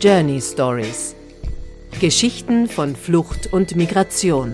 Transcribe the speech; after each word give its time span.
Journey 0.00 0.40
Stories. 0.40 1.16
Geschichten 2.00 2.68
von 2.68 2.94
Flucht 2.94 3.52
und 3.52 3.74
Migration. 3.74 4.52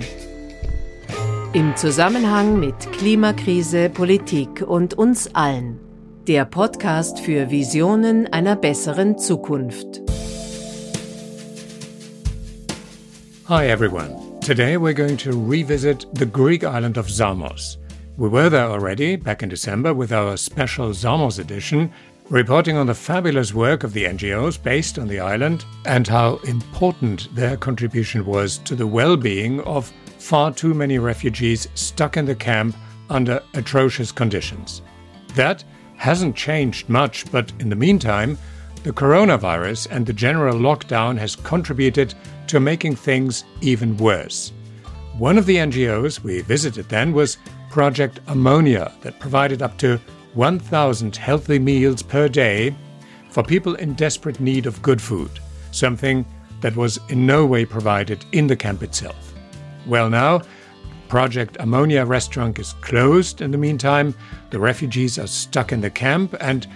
Im 1.53 1.77
Zusammenhang 1.77 2.59
mit 2.59 2.75
Klimakrise, 2.93 3.91
Politik 3.91 4.63
und 4.67 4.95
uns 4.95 5.35
allen. 5.35 5.79
Der 6.27 6.47
Podcast 6.47 7.21
für 7.21 7.51
Visionen 7.51 8.27
einer 8.33 8.57
besseren 8.57 9.19
Zukunft. 9.19 10.01
Hi 13.47 13.67
everyone. 13.67 14.17
Today 14.41 14.79
we're 14.79 14.95
going 14.95 15.19
to 15.19 15.31
revisit 15.31 16.07
the 16.15 16.27
Greek 16.27 16.63
island 16.63 16.97
of 16.97 17.11
Samos. 17.11 17.79
We 18.17 18.31
were 18.31 18.49
there 18.49 18.71
already 18.71 19.17
back 19.19 19.43
in 19.43 19.51
December 19.51 19.95
with 19.95 20.11
our 20.11 20.39
special 20.39 20.95
Samos 20.95 21.39
edition, 21.39 21.91
reporting 22.31 22.77
on 22.77 22.87
the 22.87 22.95
fabulous 22.95 23.53
work 23.53 23.85
of 23.85 23.93
the 23.93 24.05
NGOs 24.05 24.63
based 24.63 24.99
on 24.99 25.09
the 25.09 25.21
island 25.21 25.65
and 25.85 26.09
how 26.09 26.37
important 26.45 27.35
their 27.35 27.57
contribution 27.57 28.25
was 28.25 28.59
to 28.59 28.75
the 28.75 28.87
well 28.87 29.17
being 29.17 29.61
of 29.63 29.93
far 30.19 30.53
too 30.53 30.73
many 30.73 30.99
refugees 30.99 31.69
stuck 31.75 32.17
in 32.17 32.25
the 32.25 32.35
camp 32.35 32.75
under 33.11 33.43
atrocious 33.53 34.11
conditions. 34.11 34.81
That 35.35 35.63
hasn't 35.97 36.35
changed 36.35 36.89
much, 36.89 37.31
but 37.31 37.53
in 37.59 37.69
the 37.69 37.77
meantime, 37.77 38.39
the 38.85 38.93
coronavirus 38.93 39.89
and 39.91 40.07
the 40.07 40.13
general 40.13 40.59
lockdown 40.59 41.19
has 41.19 41.37
contributed 41.37 42.15
to 42.47 42.61
making 42.61 42.97
things 42.97 43.45
even 43.61 43.97
worse. 43.97 44.53
One 45.19 45.39
of 45.39 45.47
the 45.47 45.57
NGOs 45.57 46.21
we 46.21 46.41
visited 46.41 46.89
then 46.89 47.13
was 47.13 47.37
Project 47.71 48.25
Armonia, 48.27 48.93
that 49.03 49.19
provided 49.21 49.63
up 49.63 49.77
to 49.79 50.01
1,000 50.35 51.17
healthy 51.17 51.59
meals 51.59 52.03
per 52.03 52.29
day 52.29 52.75
for 53.31 53.43
people 53.43 53.75
in 53.77 53.95
desperate 53.95 54.41
need 54.41 54.67
of 54.67 54.83
good 54.83 55.01
food, 55.01 55.31
something 55.71 56.25
that 56.61 56.77
was 56.77 56.99
in 57.09 57.27
no 57.27 57.45
way 57.45 57.65
provided 57.65 58.25
in 58.33 58.47
the 58.47 58.57
camp 58.57 58.83
itself. 58.83 59.35
Well, 59.87 60.09
now, 60.09 60.43
Project 61.09 61.59
Armonia 61.59 62.07
restaurant 62.07 62.59
is 62.59 62.73
closed 62.81 63.41
in 63.41 63.51
the 63.51 63.59
meantime, 63.59 64.15
the 64.51 64.59
refugees 64.59 65.19
are 65.19 65.27
stuck 65.27 65.73
in 65.73 65.81
the 65.81 65.91
camp, 65.91 66.35
and 66.41 66.67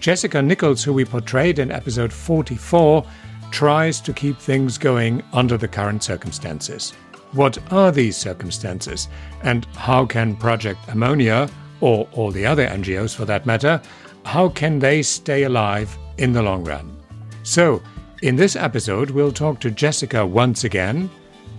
Jessica 0.00 0.42
Nichols, 0.42 0.82
who 0.82 0.92
we 0.92 1.04
portrayed 1.04 1.58
in 1.58 1.70
episode 1.70 2.12
44, 2.12 3.06
tries 3.50 4.00
to 4.00 4.12
keep 4.12 4.38
things 4.38 4.76
going 4.76 5.22
under 5.32 5.56
the 5.56 5.68
current 5.68 6.02
circumstances. 6.02 6.92
What 7.32 7.58
are 7.72 7.92
these 7.92 8.16
circumstances, 8.16 9.08
and 9.42 9.64
how 9.76 10.06
can 10.06 10.36
Project 10.36 10.80
Armonia 10.88 11.50
or 11.80 12.08
all 12.12 12.30
the 12.30 12.46
other 12.46 12.66
NGOs 12.66 13.14
for 13.14 13.24
that 13.24 13.46
matter, 13.46 13.80
how 14.24 14.48
can 14.48 14.78
they 14.78 15.02
stay 15.02 15.44
alive 15.44 15.96
in 16.18 16.32
the 16.32 16.42
long 16.42 16.64
run? 16.64 16.96
So, 17.42 17.82
in 18.22 18.34
this 18.34 18.56
episode, 18.56 19.10
we'll 19.10 19.32
talk 19.32 19.60
to 19.60 19.70
Jessica 19.70 20.24
once 20.24 20.64
again. 20.64 21.10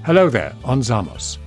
Hello 0.03 0.29
there 0.29 0.53
on 0.63 0.81
Samos. 0.81 1.37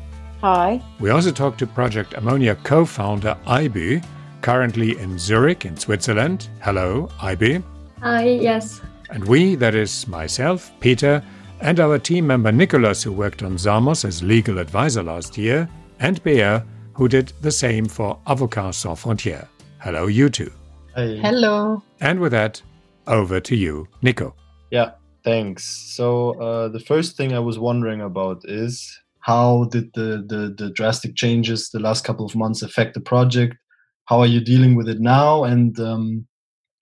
Hi. 0.40 0.82
We 1.00 1.10
also 1.10 1.30
talk 1.30 1.58
to 1.58 1.66
Project 1.66 2.14
Armonia 2.14 2.62
co 2.64 2.84
founder 2.84 3.36
Ibu, 3.44 4.02
currently 4.40 4.98
in 4.98 5.18
Zurich 5.18 5.66
in 5.66 5.76
Switzerland. 5.76 6.48
Hello, 6.60 7.10
Ibu. 7.18 7.62
Hi, 8.00 8.24
yes. 8.24 8.80
And 9.10 9.24
we, 9.26 9.56
that 9.56 9.74
is 9.74 10.06
myself, 10.08 10.72
Peter, 10.80 11.22
and 11.60 11.80
our 11.80 11.98
team 11.98 12.26
member 12.26 12.52
Nicholas, 12.52 13.02
who 13.02 13.12
worked 13.12 13.42
on 13.42 13.58
Samos 13.58 14.04
as 14.04 14.22
legal 14.22 14.58
advisor 14.58 15.02
last 15.02 15.36
year, 15.36 15.68
and 15.98 16.22
Bea, 16.22 16.62
who 17.00 17.08
did 17.08 17.32
the 17.40 17.50
same 17.50 17.86
for 17.86 18.18
Avocats 18.26 18.74
Sans 18.74 19.02
Frontières. 19.02 19.48
Hello, 19.78 20.06
you 20.06 20.28
two. 20.28 20.52
Hey. 20.94 21.16
Hello. 21.16 21.82
And 22.02 22.20
with 22.20 22.32
that, 22.32 22.60
over 23.06 23.40
to 23.40 23.56
you, 23.56 23.88
Nico. 24.02 24.34
Yeah, 24.70 24.90
thanks. 25.24 25.64
So 25.96 26.38
uh, 26.38 26.68
the 26.68 26.78
first 26.78 27.16
thing 27.16 27.32
I 27.32 27.38
was 27.38 27.58
wondering 27.58 28.02
about 28.02 28.42
is 28.44 28.86
how 29.20 29.64
did 29.70 29.94
the, 29.94 30.22
the 30.28 30.54
the 30.58 30.70
drastic 30.72 31.16
changes 31.16 31.70
the 31.70 31.80
last 31.80 32.04
couple 32.04 32.26
of 32.26 32.36
months 32.36 32.60
affect 32.60 32.92
the 32.92 33.00
project? 33.00 33.56
How 34.04 34.18
are 34.20 34.26
you 34.26 34.40
dealing 34.40 34.74
with 34.74 34.86
it 34.86 35.00
now, 35.00 35.44
and 35.44 35.80
um, 35.80 36.26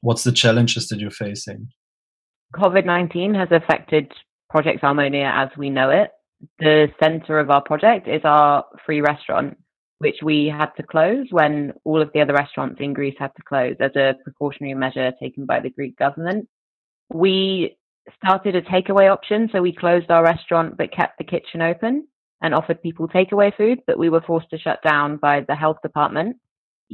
what's 0.00 0.24
the 0.24 0.32
challenges 0.32 0.88
that 0.88 0.98
you're 0.98 1.12
facing? 1.12 1.68
COVID 2.56 2.84
nineteen 2.84 3.34
has 3.34 3.50
affected 3.52 4.10
Project 4.50 4.82
Armonia 4.82 5.30
as 5.32 5.56
we 5.56 5.70
know 5.70 5.90
it. 5.90 6.10
The 6.58 6.88
center 7.00 7.38
of 7.38 7.50
our 7.50 7.62
project 7.62 8.08
is 8.08 8.22
our 8.24 8.64
free 8.84 9.00
restaurant 9.00 9.56
which 9.98 10.16
we 10.22 10.46
had 10.46 10.70
to 10.76 10.82
close 10.82 11.26
when 11.30 11.72
all 11.84 12.00
of 12.00 12.10
the 12.14 12.20
other 12.20 12.32
restaurants 12.32 12.80
in 12.80 12.92
Greece 12.92 13.16
had 13.18 13.34
to 13.36 13.42
close 13.42 13.76
as 13.80 13.94
a 13.96 14.14
precautionary 14.22 14.74
measure 14.74 15.12
taken 15.20 15.44
by 15.44 15.60
the 15.60 15.70
Greek 15.70 15.96
government. 15.96 16.48
We 17.12 17.76
started 18.16 18.54
a 18.54 18.62
takeaway 18.62 19.10
option, 19.10 19.48
so 19.52 19.60
we 19.60 19.74
closed 19.74 20.10
our 20.10 20.22
restaurant 20.22 20.76
but 20.76 20.92
kept 20.92 21.18
the 21.18 21.24
kitchen 21.24 21.62
open 21.62 22.06
and 22.40 22.54
offered 22.54 22.82
people 22.82 23.08
takeaway 23.08 23.54
food, 23.56 23.80
but 23.86 23.98
we 23.98 24.08
were 24.08 24.20
forced 24.20 24.50
to 24.50 24.58
shut 24.58 24.80
down 24.82 25.16
by 25.16 25.44
the 25.46 25.56
health 25.56 25.78
department. 25.82 26.36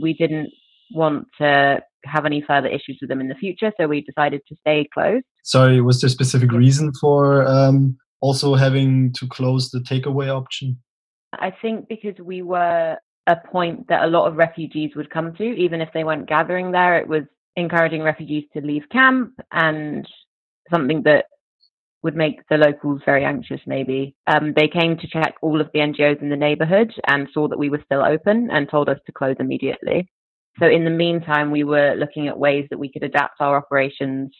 We 0.00 0.14
didn't 0.14 0.50
want 0.90 1.28
to 1.38 1.82
have 2.04 2.24
any 2.24 2.42
further 2.46 2.68
issues 2.68 2.98
with 3.00 3.10
them 3.10 3.20
in 3.20 3.28
the 3.28 3.34
future, 3.34 3.72
so 3.78 3.86
we 3.86 4.00
decided 4.00 4.40
to 4.48 4.56
stay 4.60 4.88
closed. 4.92 5.24
Sorry, 5.42 5.80
was 5.80 6.00
there 6.00 6.08
a 6.08 6.10
specific 6.10 6.52
reason 6.52 6.92
for 7.00 7.46
um, 7.46 7.98
also 8.20 8.54
having 8.54 9.12
to 9.14 9.26
close 9.28 9.70
the 9.70 9.80
takeaway 9.80 10.28
option? 10.28 10.78
I 11.38 11.52
think 11.62 11.88
because 11.88 12.18
we 12.18 12.42
were 12.42 12.96
a 13.26 13.36
point 13.36 13.88
that 13.88 14.04
a 14.04 14.08
lot 14.08 14.28
of 14.28 14.36
refugees 14.36 14.92
would 14.96 15.10
come 15.10 15.34
to, 15.36 15.44
even 15.44 15.80
if 15.80 15.88
they 15.94 16.04
weren't 16.04 16.28
gathering 16.28 16.72
there, 16.72 16.98
it 16.98 17.08
was 17.08 17.22
encouraging 17.56 18.02
refugees 18.02 18.44
to 18.52 18.60
leave 18.60 18.82
camp 18.90 19.32
and 19.52 20.06
something 20.70 21.02
that 21.04 21.26
would 22.02 22.14
make 22.14 22.46
the 22.50 22.58
locals 22.58 23.00
very 23.06 23.24
anxious, 23.24 23.60
maybe. 23.66 24.14
Um, 24.26 24.52
they 24.54 24.68
came 24.68 24.98
to 24.98 25.08
check 25.08 25.36
all 25.40 25.60
of 25.60 25.70
the 25.72 25.80
NGOs 25.80 26.20
in 26.20 26.28
the 26.28 26.36
neighborhood 26.36 26.92
and 27.06 27.28
saw 27.32 27.48
that 27.48 27.58
we 27.58 27.70
were 27.70 27.82
still 27.86 28.04
open 28.04 28.50
and 28.50 28.68
told 28.68 28.90
us 28.90 28.98
to 29.06 29.12
close 29.12 29.36
immediately. 29.40 30.08
So, 30.60 30.66
in 30.66 30.84
the 30.84 30.90
meantime, 30.90 31.50
we 31.50 31.64
were 31.64 31.94
looking 31.96 32.28
at 32.28 32.38
ways 32.38 32.66
that 32.70 32.78
we 32.78 32.92
could 32.92 33.02
adapt 33.02 33.40
our 33.40 33.56
operations 33.56 34.32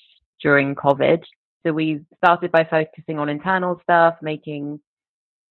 during 0.43 0.75
COVID. 0.75 1.22
So, 1.66 1.72
we 1.72 2.04
started 2.19 2.53
by 2.53 2.65
focusing 2.65 3.19
on 3.19 3.31
internal 3.31 3.81
stuff, 3.83 4.16
making 4.21 4.78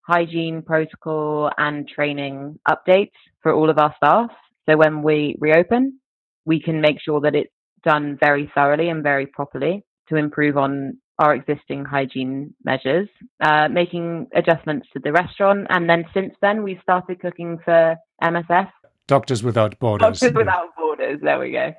hygiene 0.08 0.62
protocol 0.62 1.50
and 1.58 1.88
training 1.88 2.60
updates 2.68 3.12
for 3.42 3.54
all 3.54 3.70
of 3.70 3.78
our 3.78 3.94
staff. 3.98 4.30
So 4.70 4.78
when 4.78 5.02
we 5.02 5.36
reopen, 5.40 6.00
we 6.46 6.62
can 6.62 6.82
make 6.82 7.02
sure 7.02 7.22
that 7.22 7.36
it's 7.36 7.52
done 7.84 8.18
very 8.20 8.52
thoroughly 8.54 8.90
and 8.90 9.04
very 9.04 9.26
properly 9.26 9.84
to 10.10 10.16
improve 10.16 10.58
on 10.58 10.98
our 11.20 11.36
existing 11.36 11.86
hygiene 11.86 12.54
measures, 12.64 13.08
uh, 13.42 13.68
making 13.70 14.28
adjustments 14.34 14.88
to 14.94 15.00
the 15.00 15.12
restaurant. 15.12 15.68
And 15.70 15.90
then 15.90 16.06
since 16.14 16.34
then, 16.42 16.64
we've 16.64 16.80
started 16.82 17.20
cooking 17.20 17.60
for 17.64 17.96
MSF. 18.22 18.70
Doctors 19.08 19.44
Without 19.44 19.78
Borders. 19.80 20.20
Doctors 20.20 20.34
Without 20.34 20.76
Borders, 20.78 21.20
there 21.22 21.40
we 21.40 21.52
go. 21.52 21.74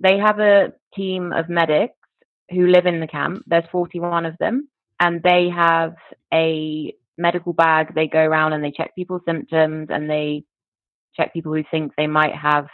They 0.00 0.18
have 0.18 0.40
a 0.40 0.72
team 0.94 1.32
of 1.32 1.48
medics 1.48 1.94
who 2.50 2.66
live 2.66 2.86
in 2.86 3.00
the 3.00 3.06
camp. 3.06 3.44
There's 3.46 3.64
41 3.70 4.26
of 4.26 4.36
them, 4.38 4.68
and 4.98 5.22
they 5.22 5.48
have 5.54 5.94
a 6.32 6.94
medical 7.18 7.52
bag. 7.52 7.94
They 7.94 8.06
go 8.06 8.20
around 8.20 8.52
and 8.52 8.62
they 8.62 8.72
check 8.72 8.94
people's 8.94 9.22
symptoms 9.26 9.88
and 9.90 10.08
they 10.08 10.44
check 11.16 11.32
people 11.32 11.54
who 11.54 11.64
think 11.70 11.92
they 11.96 12.06
might 12.06 12.34
have 12.34 12.66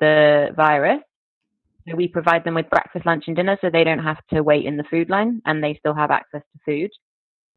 the 0.00 0.48
virus. 0.56 1.00
So 1.88 1.96
we 1.96 2.08
provide 2.08 2.44
them 2.44 2.54
with 2.54 2.70
breakfast, 2.70 3.04
lunch, 3.04 3.24
and 3.26 3.36
dinner 3.36 3.58
so 3.60 3.68
they 3.70 3.84
don't 3.84 3.98
have 4.02 4.24
to 4.32 4.42
wait 4.42 4.64
in 4.64 4.76
the 4.76 4.84
food 4.90 5.10
line 5.10 5.42
and 5.44 5.62
they 5.62 5.76
still 5.78 5.94
have 5.94 6.10
access 6.10 6.42
to 6.52 6.58
food. 6.64 6.90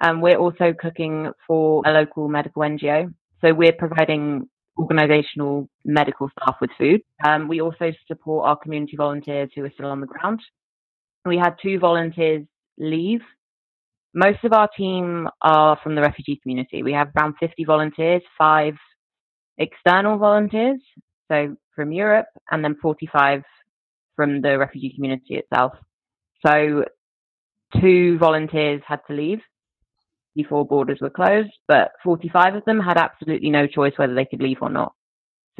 Um, 0.03 0.21
we're 0.21 0.37
also 0.37 0.73
cooking 0.77 1.31
for 1.47 1.81
a 1.85 1.91
local 1.91 2.27
medical 2.27 2.61
NGO. 2.61 3.13
So 3.41 3.53
we're 3.53 3.73
providing 3.73 4.49
organizational 4.77 5.69
medical 5.85 6.29
staff 6.39 6.57
with 6.61 6.69
food. 6.77 7.01
Um, 7.25 7.47
we 7.47 7.61
also 7.61 7.91
support 8.07 8.47
our 8.47 8.57
community 8.57 8.95
volunteers 8.95 9.49
who 9.55 9.63
are 9.63 9.71
still 9.73 9.87
on 9.87 10.01
the 10.01 10.07
ground. 10.07 10.41
We 11.25 11.37
had 11.37 11.55
two 11.61 11.79
volunteers 11.79 12.45
leave 12.77 13.21
most 14.17 14.43
of 14.43 14.51
our 14.51 14.67
team 14.75 15.29
are 15.43 15.77
from 15.83 15.93
the 15.93 16.01
refugee 16.01 16.39
community. 16.41 16.81
We 16.81 16.91
have 16.93 17.09
around 17.15 17.35
50 17.39 17.63
volunteers, 17.65 18.23
five 18.35 18.73
external 19.59 20.17
volunteers, 20.17 20.79
so 21.31 21.55
from 21.75 21.91
Europe, 21.91 22.25
and 22.49 22.63
then 22.63 22.75
45 22.81 23.43
from 24.15 24.41
the 24.41 24.57
refugee 24.57 24.91
community 24.95 25.35
itself. 25.35 25.73
So 26.43 26.85
two 27.79 28.17
volunteers 28.17 28.81
had 28.87 29.01
to 29.07 29.13
leave 29.13 29.41
before 30.35 30.65
borders 30.65 30.97
were 30.99 31.11
closed, 31.11 31.53
but 31.67 31.91
45 32.03 32.55
of 32.55 32.65
them 32.65 32.79
had 32.79 32.97
absolutely 32.97 33.51
no 33.51 33.67
choice 33.67 33.93
whether 33.97 34.15
they 34.15 34.25
could 34.25 34.41
leave 34.41 34.63
or 34.63 34.71
not. 34.71 34.93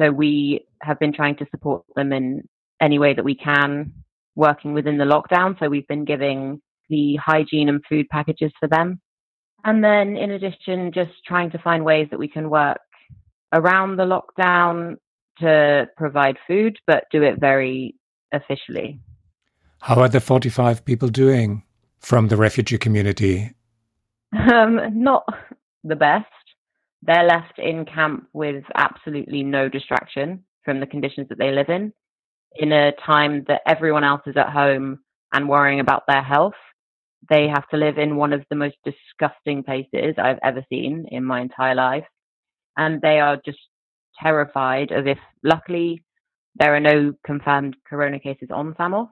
So 0.00 0.10
we 0.10 0.66
have 0.82 0.98
been 0.98 1.12
trying 1.12 1.36
to 1.36 1.46
support 1.52 1.84
them 1.94 2.12
in 2.12 2.48
any 2.80 2.98
way 2.98 3.14
that 3.14 3.24
we 3.24 3.36
can, 3.36 3.92
working 4.34 4.72
within 4.74 4.98
the 4.98 5.04
lockdown. 5.04 5.56
So 5.60 5.68
we've 5.68 5.86
been 5.86 6.04
giving 6.04 6.60
the 6.88 7.16
hygiene 7.16 7.68
and 7.68 7.82
food 7.88 8.08
packages 8.10 8.52
for 8.58 8.68
them. 8.68 9.00
And 9.64 9.82
then, 9.82 10.16
in 10.16 10.30
addition, 10.30 10.92
just 10.92 11.10
trying 11.26 11.50
to 11.50 11.58
find 11.58 11.84
ways 11.84 12.08
that 12.10 12.18
we 12.18 12.28
can 12.28 12.48
work 12.48 12.78
around 13.52 13.96
the 13.96 14.04
lockdown 14.04 14.96
to 15.40 15.88
provide 15.96 16.36
food, 16.46 16.78
but 16.86 17.04
do 17.10 17.22
it 17.22 17.40
very 17.40 17.94
officially. 18.32 19.00
How 19.80 20.00
are 20.00 20.08
the 20.08 20.20
45 20.20 20.84
people 20.84 21.08
doing? 21.08 21.62
from 22.00 22.28
the 22.28 22.36
refugee 22.36 22.78
community? 22.78 23.52
Um, 24.32 25.02
not 25.02 25.24
the 25.84 25.96
best. 25.96 26.26
They're 27.02 27.24
left 27.24 27.58
in 27.58 27.84
camp 27.84 28.28
with 28.32 28.64
absolutely 28.74 29.42
no 29.42 29.68
distraction 29.68 30.44
from 30.64 30.80
the 30.80 30.86
conditions 30.86 31.28
that 31.28 31.38
they 31.38 31.52
live 31.52 31.68
in, 31.68 31.92
in 32.56 32.72
a 32.72 32.92
time 33.06 33.44
that 33.48 33.62
everyone 33.66 34.04
else 34.04 34.22
is 34.26 34.36
at 34.36 34.50
home 34.50 35.00
and 35.32 35.48
worrying 35.48 35.80
about 35.80 36.04
their 36.06 36.22
health. 36.22 36.54
They 37.28 37.48
have 37.48 37.68
to 37.68 37.76
live 37.76 37.98
in 37.98 38.16
one 38.16 38.32
of 38.32 38.44
the 38.48 38.56
most 38.56 38.76
disgusting 38.84 39.62
places 39.62 40.14
I've 40.18 40.38
ever 40.42 40.64
seen 40.68 41.06
in 41.10 41.24
my 41.24 41.40
entire 41.40 41.74
life. 41.74 42.06
And 42.76 43.00
they 43.02 43.20
are 43.20 43.40
just 43.44 43.58
terrified 44.20 44.92
of 44.92 45.06
if, 45.06 45.18
luckily, 45.42 46.02
there 46.56 46.74
are 46.74 46.80
no 46.80 47.12
confirmed 47.24 47.76
corona 47.88 48.18
cases 48.18 48.48
on 48.52 48.74
Samos, 48.76 49.08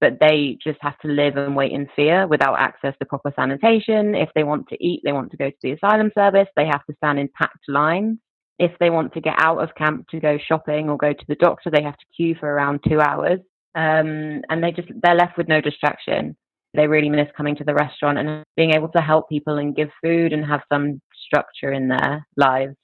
but 0.00 0.18
they 0.20 0.58
just 0.62 0.78
have 0.80 0.98
to 0.98 1.08
live 1.08 1.36
and 1.36 1.56
wait 1.56 1.72
in 1.72 1.88
fear 1.96 2.26
without 2.26 2.58
access 2.58 2.94
to 2.98 3.06
proper 3.06 3.32
sanitation. 3.34 4.14
If 4.14 4.30
they 4.34 4.44
want 4.44 4.68
to 4.68 4.84
eat, 4.84 5.00
they 5.04 5.12
want 5.12 5.30
to 5.30 5.36
go 5.36 5.50
to 5.50 5.56
the 5.62 5.72
asylum 5.72 6.10
service, 6.14 6.48
they 6.56 6.66
have 6.66 6.84
to 6.86 6.96
stand 6.96 7.18
in 7.18 7.28
packed 7.34 7.68
lines. 7.68 8.18
If 8.58 8.72
they 8.78 8.90
want 8.90 9.12
to 9.14 9.20
get 9.20 9.34
out 9.38 9.58
of 9.58 9.74
camp 9.74 10.08
to 10.10 10.20
go 10.20 10.38
shopping 10.38 10.88
or 10.88 10.96
go 10.96 11.12
to 11.12 11.24
the 11.26 11.34
doctor, 11.36 11.70
they 11.70 11.82
have 11.82 11.96
to 11.96 12.06
queue 12.16 12.36
for 12.38 12.48
around 12.48 12.80
two 12.88 13.00
hours. 13.00 13.40
Um, 13.74 14.42
and 14.48 14.62
they 14.62 14.70
just, 14.70 14.88
they're 15.02 15.16
left 15.16 15.36
with 15.36 15.48
no 15.48 15.60
distraction. 15.60 16.36
They 16.74 16.86
really 16.86 17.08
miss 17.08 17.28
coming 17.36 17.56
to 17.56 17.64
the 17.64 17.74
restaurant 17.74 18.18
and 18.18 18.44
being 18.56 18.72
able 18.72 18.88
to 18.88 19.00
help 19.00 19.28
people 19.28 19.58
and 19.58 19.76
give 19.76 19.90
food 20.02 20.32
and 20.32 20.44
have 20.44 20.60
some 20.72 21.00
structure 21.26 21.72
in 21.72 21.88
their 21.88 22.26
lives. 22.36 22.74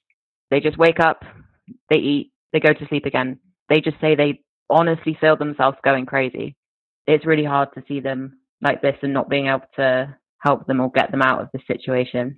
They 0.49 0.59
just 0.59 0.77
wake 0.77 0.99
up, 0.99 1.23
they 1.89 1.97
eat, 1.97 2.31
they 2.53 2.59
go 2.59 2.73
to 2.73 2.87
sleep 2.87 3.05
again 3.05 3.39
they 3.71 3.79
just 3.79 3.99
say 4.01 4.15
they 4.15 4.41
honestly 4.69 5.17
feel 5.19 5.37
themselves 5.37 5.77
going 5.83 6.05
crazy. 6.05 6.55
It's 7.07 7.25
really 7.25 7.45
hard 7.45 7.69
to 7.73 7.83
see 7.87 8.01
them 8.01 8.37
like 8.61 8.81
this 8.81 8.97
and 9.01 9.13
not 9.13 9.29
being 9.29 9.47
able 9.47 9.61
to 9.77 10.15
help 10.39 10.67
them 10.67 10.81
or 10.81 10.91
get 10.91 11.09
them 11.09 11.21
out 11.21 11.41
of 11.41 11.47
the 11.53 11.59
situation. 11.65 12.37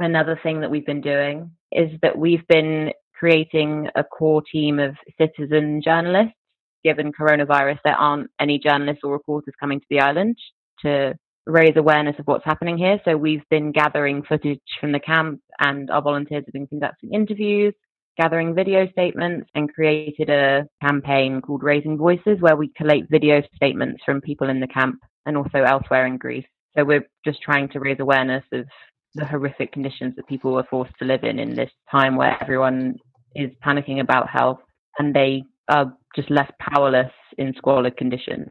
Another 0.00 0.38
thing 0.42 0.60
that 0.60 0.70
we've 0.70 0.84
been 0.84 1.00
doing 1.00 1.52
is 1.70 1.90
that 2.02 2.18
we've 2.18 2.46
been 2.48 2.90
creating 3.14 3.88
a 3.94 4.02
core 4.02 4.42
team 4.50 4.80
of 4.80 4.96
citizen 5.16 5.80
journalists. 5.82 6.34
Given 6.82 7.12
coronavirus, 7.12 7.78
there 7.84 7.94
aren't 7.94 8.30
any 8.40 8.58
journalists 8.58 9.02
or 9.04 9.12
reporters 9.12 9.54
coming 9.58 9.80
to 9.80 9.86
the 9.88 10.00
island 10.00 10.36
to 10.84 11.14
raise 11.46 11.76
awareness 11.76 12.16
of 12.18 12.26
what's 12.26 12.44
happening 12.44 12.78
here. 12.78 12.98
So 13.04 13.16
we've 13.16 13.46
been 13.50 13.72
gathering 13.72 14.22
footage 14.22 14.60
from 14.80 14.92
the 14.92 15.00
camp 15.00 15.40
and 15.60 15.90
our 15.90 16.00
volunteers 16.00 16.44
have 16.46 16.52
been 16.52 16.66
conducting 16.66 17.12
interviews 17.12 17.74
gathering 18.16 18.54
video 18.54 18.86
statements 18.90 19.48
and 19.54 19.72
created 19.72 20.30
a 20.30 20.66
campaign 20.82 21.40
called 21.40 21.62
Raising 21.62 21.98
Voices 21.98 22.40
where 22.40 22.56
we 22.56 22.70
collate 22.76 23.06
video 23.10 23.42
statements 23.56 24.02
from 24.04 24.20
people 24.20 24.48
in 24.48 24.60
the 24.60 24.68
camp 24.68 24.96
and 25.26 25.36
also 25.36 25.58
elsewhere 25.58 26.06
in 26.06 26.16
Greece. 26.16 26.46
So 26.76 26.84
we're 26.84 27.06
just 27.24 27.42
trying 27.42 27.68
to 27.70 27.80
raise 27.80 27.98
awareness 28.00 28.44
of 28.52 28.66
the 29.14 29.24
horrific 29.24 29.72
conditions 29.72 30.14
that 30.16 30.26
people 30.26 30.56
are 30.58 30.66
forced 30.68 30.92
to 30.98 31.04
live 31.04 31.24
in 31.24 31.38
in 31.38 31.54
this 31.54 31.70
time 31.90 32.16
where 32.16 32.36
everyone 32.40 32.96
is 33.34 33.50
panicking 33.64 34.00
about 34.00 34.28
health 34.28 34.58
and 34.98 35.14
they 35.14 35.44
are 35.68 35.92
just 36.14 36.30
left 36.30 36.52
powerless 36.58 37.12
in 37.38 37.52
squalid 37.56 37.96
conditions. 37.96 38.48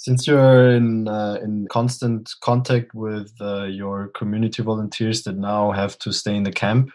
Since 0.00 0.28
you're 0.28 0.70
in 0.70 1.08
uh, 1.08 1.38
in 1.42 1.66
constant 1.68 2.30
contact 2.40 2.94
with 2.94 3.32
uh, 3.40 3.64
your 3.64 4.12
community 4.16 4.62
volunteers 4.62 5.24
that 5.24 5.36
now 5.36 5.72
have 5.72 5.98
to 5.98 6.12
stay 6.12 6.36
in 6.36 6.44
the 6.44 6.52
camp, 6.52 6.90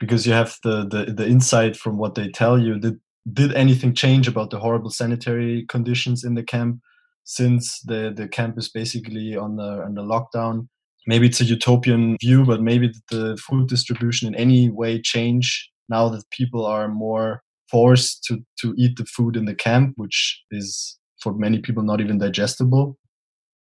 because 0.00 0.26
you 0.26 0.32
have 0.32 0.58
the, 0.64 0.84
the 0.84 1.12
the 1.12 1.28
insight 1.28 1.76
from 1.76 1.98
what 1.98 2.16
they 2.16 2.28
tell 2.28 2.58
you 2.58 2.80
did 2.80 2.98
did 3.32 3.54
anything 3.54 3.94
change 3.94 4.26
about 4.26 4.50
the 4.50 4.58
horrible 4.58 4.90
sanitary 4.90 5.64
conditions 5.68 6.24
in 6.24 6.34
the 6.34 6.42
camp 6.42 6.80
since 7.22 7.80
the 7.82 8.12
the 8.12 8.26
camp 8.26 8.58
is 8.58 8.68
basically 8.68 9.36
on 9.36 9.54
the 9.54 9.84
on 9.84 9.94
the 9.94 10.02
lockdown? 10.02 10.66
Maybe 11.06 11.28
it's 11.28 11.40
a 11.40 11.44
utopian 11.44 12.16
view 12.20 12.44
but 12.44 12.60
maybe 12.60 12.92
the 13.12 13.36
food 13.36 13.68
distribution 13.68 14.26
in 14.26 14.34
any 14.34 14.68
way 14.68 15.00
change 15.00 15.70
now 15.88 16.08
that 16.08 16.28
people 16.30 16.66
are 16.66 16.88
more 16.88 17.44
forced 17.70 18.24
to 18.24 18.44
to 18.62 18.74
eat 18.76 18.96
the 18.96 19.04
food 19.04 19.36
in 19.36 19.44
the 19.44 19.54
camp 19.54 19.94
which 19.96 20.42
is 20.50 20.98
for 21.22 21.32
many 21.34 21.60
people 21.60 21.82
not 21.82 22.00
even 22.00 22.18
digestible 22.18 22.98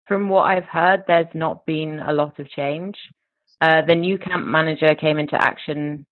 from 0.08 0.30
what 0.30 0.44
i've 0.44 0.66
heard 0.66 1.04
there's 1.08 1.34
not 1.34 1.66
been 1.66 2.00
a 2.00 2.14
lot 2.14 2.40
of 2.40 2.50
change 2.50 2.96
uh, 3.62 3.84
the 3.86 3.96
new 3.96 4.18
camp 4.18 4.48
manager 4.48 4.96
came 4.96 5.20
into 5.20 5.36
action 5.36 6.06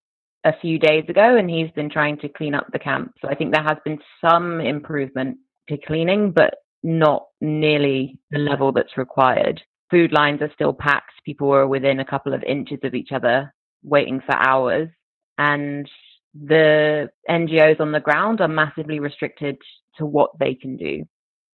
a 0.43 0.53
few 0.61 0.79
days 0.79 1.05
ago, 1.09 1.35
and 1.35 1.49
he's 1.49 1.71
been 1.71 1.89
trying 1.89 2.17
to 2.19 2.29
clean 2.29 2.55
up 2.55 2.67
the 2.71 2.79
camp. 2.79 3.13
So 3.21 3.27
I 3.27 3.35
think 3.35 3.53
there 3.53 3.63
has 3.63 3.77
been 3.83 3.99
some 4.21 4.61
improvement 4.61 5.37
to 5.67 5.77
cleaning, 5.77 6.31
but 6.31 6.55
not 6.83 7.25
nearly 7.41 8.19
the 8.31 8.39
level 8.39 8.71
that's 8.71 8.97
required. 8.97 9.61
Food 9.91 10.13
lines 10.13 10.41
are 10.41 10.51
still 10.53 10.73
packed. 10.73 11.11
People 11.25 11.51
are 11.53 11.67
within 11.67 11.99
a 11.99 12.05
couple 12.05 12.33
of 12.33 12.43
inches 12.43 12.79
of 12.83 12.93
each 12.93 13.11
other, 13.11 13.53
waiting 13.83 14.21
for 14.25 14.35
hours. 14.35 14.89
And 15.37 15.89
the 16.33 17.09
NGOs 17.29 17.79
on 17.79 17.91
the 17.91 17.99
ground 17.99 18.39
are 18.39 18.47
massively 18.47 18.99
restricted 18.99 19.57
to 19.97 20.05
what 20.05 20.37
they 20.39 20.53
can 20.53 20.77
do. 20.77 21.03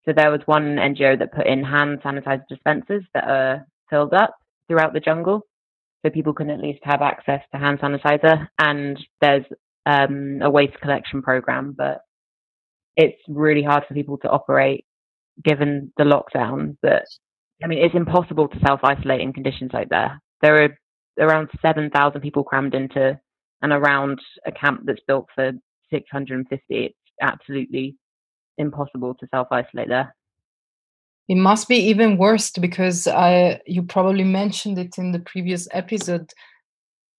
So 0.07 0.13
there 0.15 0.31
was 0.31 0.41
one 0.47 0.77
NGO 0.77 1.19
that 1.19 1.33
put 1.33 1.47
in 1.47 1.65
hand 1.65 2.01
sanitizer 2.03 2.45
dispensers 2.49 3.05
that 3.15 3.25
are 3.25 3.67
filled 3.89 4.13
up 4.13 4.37
throughout 4.69 4.93
the 4.93 5.01
jungle 5.01 5.43
so 6.05 6.11
people 6.11 6.35
can 6.35 6.51
at 6.51 6.61
least 6.61 6.81
have 6.83 7.01
access 7.01 7.41
to 7.53 7.59
hand 7.59 7.79
sanitizer. 7.81 8.47
And 8.59 8.99
there's 9.21 9.45
um, 9.87 10.41
a 10.43 10.51
waste 10.51 10.79
collection 10.81 11.23
program, 11.23 11.75
but 11.77 12.03
it's 12.97 13.21
really 13.29 13.63
hard 13.63 13.85
for 13.89 13.95
people 13.95 14.19
to 14.19 14.29
operate 14.29 14.85
given 15.43 15.93
the 15.97 16.05
lockdown. 16.05 16.77
But 16.83 17.05
I 17.63 17.67
mean, 17.67 17.79
it's 17.85 17.95
impossible 17.95 18.49
to 18.49 18.61
self 18.67 18.81
isolate 18.85 19.21
in 19.21 19.33
conditions 19.33 19.71
like 19.73 19.89
that. 19.89 20.13
There 20.43 20.65
are 20.65 20.79
around 21.19 21.49
7,000 21.63 22.21
people 22.21 22.45
crammed 22.45 22.75
into 22.75 23.19
and 23.63 23.73
around 23.73 24.19
a 24.47 24.53
camp 24.53 24.83
that's 24.85 25.01
built 25.07 25.29
for 25.35 25.53
650. 25.91 26.63
It's 26.69 26.95
absolutely 27.23 27.97
impossible 28.59 29.15
to 29.15 29.27
self 29.29 29.49
isolate 29.51 29.89
there. 29.89 30.15
It 31.29 31.37
must 31.37 31.69
be 31.69 31.77
even 31.77 32.19
worse 32.19 32.51
because 32.51 33.07
I, 33.07 33.61
you 33.67 33.83
probably 33.83 34.25
mentioned 34.25 34.79
it 34.79 34.99
in 34.99 35.13
the 35.13 35.21
previous 35.21 35.67
episode. 35.73 36.31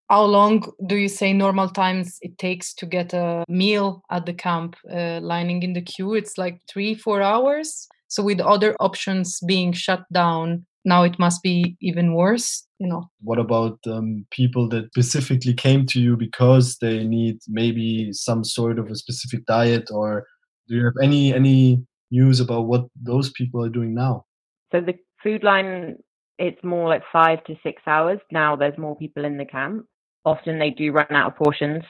How 0.10 0.24
long 0.24 0.72
do 0.86 0.96
you 0.96 1.08
say 1.08 1.34
normal 1.34 1.70
times 1.70 2.18
it 2.22 2.38
takes 2.38 2.76
to 2.76 2.86
get 2.86 3.14
a 3.14 3.44
meal 3.50 4.04
at 4.12 4.28
the 4.28 4.34
camp? 4.34 4.76
Uh, 4.92 5.20
lining 5.22 5.64
in 5.64 5.74
the 5.74 5.82
queue, 5.82 6.14
it's 6.14 6.38
like 6.38 6.62
three, 6.70 6.94
four 6.94 7.24
hours. 7.24 7.88
So 8.08 8.22
with 8.22 8.40
other 8.40 8.76
options 8.80 9.40
being 9.48 9.74
shut 9.74 10.04
down, 10.14 10.68
now 10.86 11.02
it 11.02 11.18
must 11.18 11.42
be 11.42 11.76
even 11.82 12.14
worse 12.14 12.66
you 12.80 12.88
know 12.88 13.10
what 13.22 13.40
about 13.40 13.80
um, 13.88 14.26
people 14.32 14.68
that 14.70 14.86
specifically 14.88 15.54
came 15.54 15.86
to 15.86 16.00
you 16.00 16.18
because 16.18 16.78
they 16.78 17.04
need 17.04 17.40
maybe 17.48 18.12
some 18.12 18.44
sort 18.44 18.78
of 18.78 18.90
a 18.90 18.96
specific 18.96 19.46
diet 19.46 19.90
or 19.92 20.26
do 20.68 20.76
you 20.76 20.86
have 20.86 20.94
any 21.02 21.34
any 21.34 21.86
news 22.12 22.40
about 22.40 22.68
what 22.68 22.86
those 23.02 23.32
people 23.32 23.64
are 23.64 23.70
doing 23.70 23.94
now? 23.94 24.26
So 24.72 24.82
the 24.82 24.96
food 25.24 25.44
line, 25.44 25.98
it's 26.38 26.64
more 26.64 26.90
like 26.90 27.04
five 27.12 27.44
to 27.46 27.56
six 27.64 27.82
hours. 27.88 28.20
Now 28.32 28.56
there's 28.56 28.78
more 28.78 28.96
people 28.96 29.26
in 29.26 29.38
the 29.38 29.46
camp. 29.46 29.86
Often 30.24 30.60
they 30.60 30.72
do 30.72 30.92
run 30.92 31.12
out 31.12 31.32
of 31.32 31.38
portions 31.38 31.84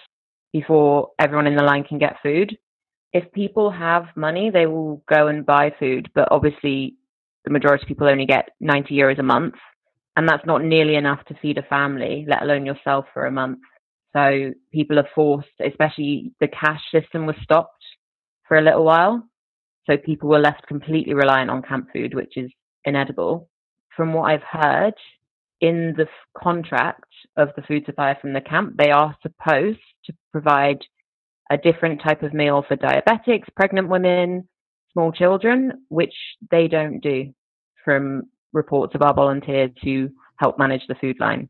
before 0.51 1.09
everyone 1.19 1.47
in 1.47 1.55
the 1.55 1.63
line 1.63 1.83
can 1.83 1.99
get 1.99 2.17
food. 2.21 2.57
If 3.13 3.31
people 3.31 3.71
have 3.71 4.05
money, 4.15 4.49
they 4.49 4.65
will 4.65 5.01
go 5.07 5.27
and 5.27 5.45
buy 5.45 5.71
food, 5.79 6.09
but 6.13 6.27
obviously 6.31 6.95
the 7.45 7.51
majority 7.51 7.83
of 7.83 7.87
people 7.87 8.07
only 8.07 8.25
get 8.25 8.49
90 8.59 8.93
euros 8.93 9.19
a 9.19 9.23
month. 9.23 9.55
And 10.17 10.27
that's 10.27 10.45
not 10.45 10.63
nearly 10.63 10.95
enough 10.95 11.23
to 11.25 11.35
feed 11.41 11.57
a 11.57 11.63
family, 11.63 12.25
let 12.27 12.41
alone 12.41 12.65
yourself 12.65 13.05
for 13.13 13.25
a 13.25 13.31
month. 13.31 13.59
So 14.15 14.51
people 14.71 14.97
are 14.97 15.07
forced, 15.13 15.47
especially 15.65 16.31
the 16.39 16.47
cash 16.47 16.81
system 16.91 17.25
was 17.25 17.35
stopped 17.43 17.83
for 18.47 18.57
a 18.57 18.61
little 18.61 18.83
while. 18.83 19.27
So 19.85 19.97
people 19.97 20.29
were 20.29 20.39
left 20.39 20.67
completely 20.67 21.13
reliant 21.13 21.49
on 21.49 21.61
camp 21.61 21.89
food, 21.93 22.13
which 22.13 22.37
is 22.37 22.51
inedible. 22.85 23.49
From 23.95 24.13
what 24.13 24.31
I've 24.31 24.43
heard, 24.43 24.93
in 25.61 25.93
the 25.97 26.07
contract 26.37 27.05
of 27.37 27.49
the 27.55 27.61
food 27.61 27.83
supplier 27.85 28.17
from 28.19 28.33
the 28.33 28.41
camp, 28.41 28.75
they 28.77 28.91
are 28.91 29.15
supposed 29.21 29.79
to 30.05 30.13
provide 30.31 30.79
a 31.49 31.57
different 31.57 32.01
type 32.01 32.23
of 32.23 32.33
meal 32.33 32.63
for 32.67 32.75
diabetics, 32.75 33.45
pregnant 33.55 33.87
women, 33.87 34.47
small 34.91 35.11
children, 35.11 35.85
which 35.89 36.13
they 36.51 36.67
don't 36.67 36.99
do 36.99 37.33
from 37.83 38.23
reports 38.53 38.95
of 38.95 39.01
our 39.01 39.13
volunteers 39.13 39.71
who 39.83 40.09
help 40.37 40.57
manage 40.57 40.81
the 40.87 40.95
food 40.95 41.17
line. 41.19 41.47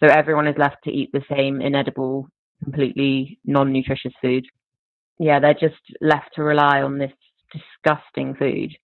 So 0.00 0.08
everyone 0.08 0.46
is 0.46 0.56
left 0.56 0.78
to 0.84 0.90
eat 0.90 1.10
the 1.12 1.24
same 1.30 1.60
inedible, 1.60 2.28
completely 2.62 3.38
non 3.44 3.72
nutritious 3.72 4.12
food. 4.22 4.46
Yeah, 5.18 5.40
they're 5.40 5.54
just 5.54 5.82
left 6.00 6.34
to 6.34 6.42
rely 6.42 6.82
on 6.82 6.98
this 6.98 7.12
disgusting 7.52 8.34
food. 8.34 8.76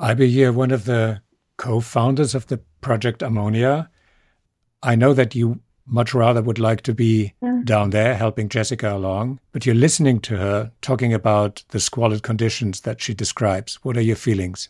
Ibe, 0.00 0.30
you're 0.30 0.52
one 0.52 0.70
of 0.70 0.84
the 0.84 1.22
co 1.56 1.80
founders 1.80 2.34
of 2.34 2.46
the 2.48 2.58
Project 2.80 3.20
Armonia. 3.20 3.88
I 4.82 4.96
know 4.96 5.14
that 5.14 5.34
you 5.34 5.60
much 5.86 6.14
rather 6.14 6.42
would 6.42 6.58
like 6.58 6.80
to 6.82 6.94
be 6.94 7.32
yeah. 7.42 7.60
down 7.64 7.90
there 7.90 8.14
helping 8.14 8.48
Jessica 8.48 8.94
along, 8.94 9.38
but 9.52 9.66
you're 9.66 9.74
listening 9.74 10.18
to 10.20 10.36
her 10.36 10.72
talking 10.80 11.12
about 11.12 11.62
the 11.68 11.80
squalid 11.80 12.22
conditions 12.22 12.82
that 12.82 13.00
she 13.00 13.14
describes. 13.14 13.76
What 13.76 13.96
are 13.96 14.02
your 14.02 14.16
feelings? 14.16 14.68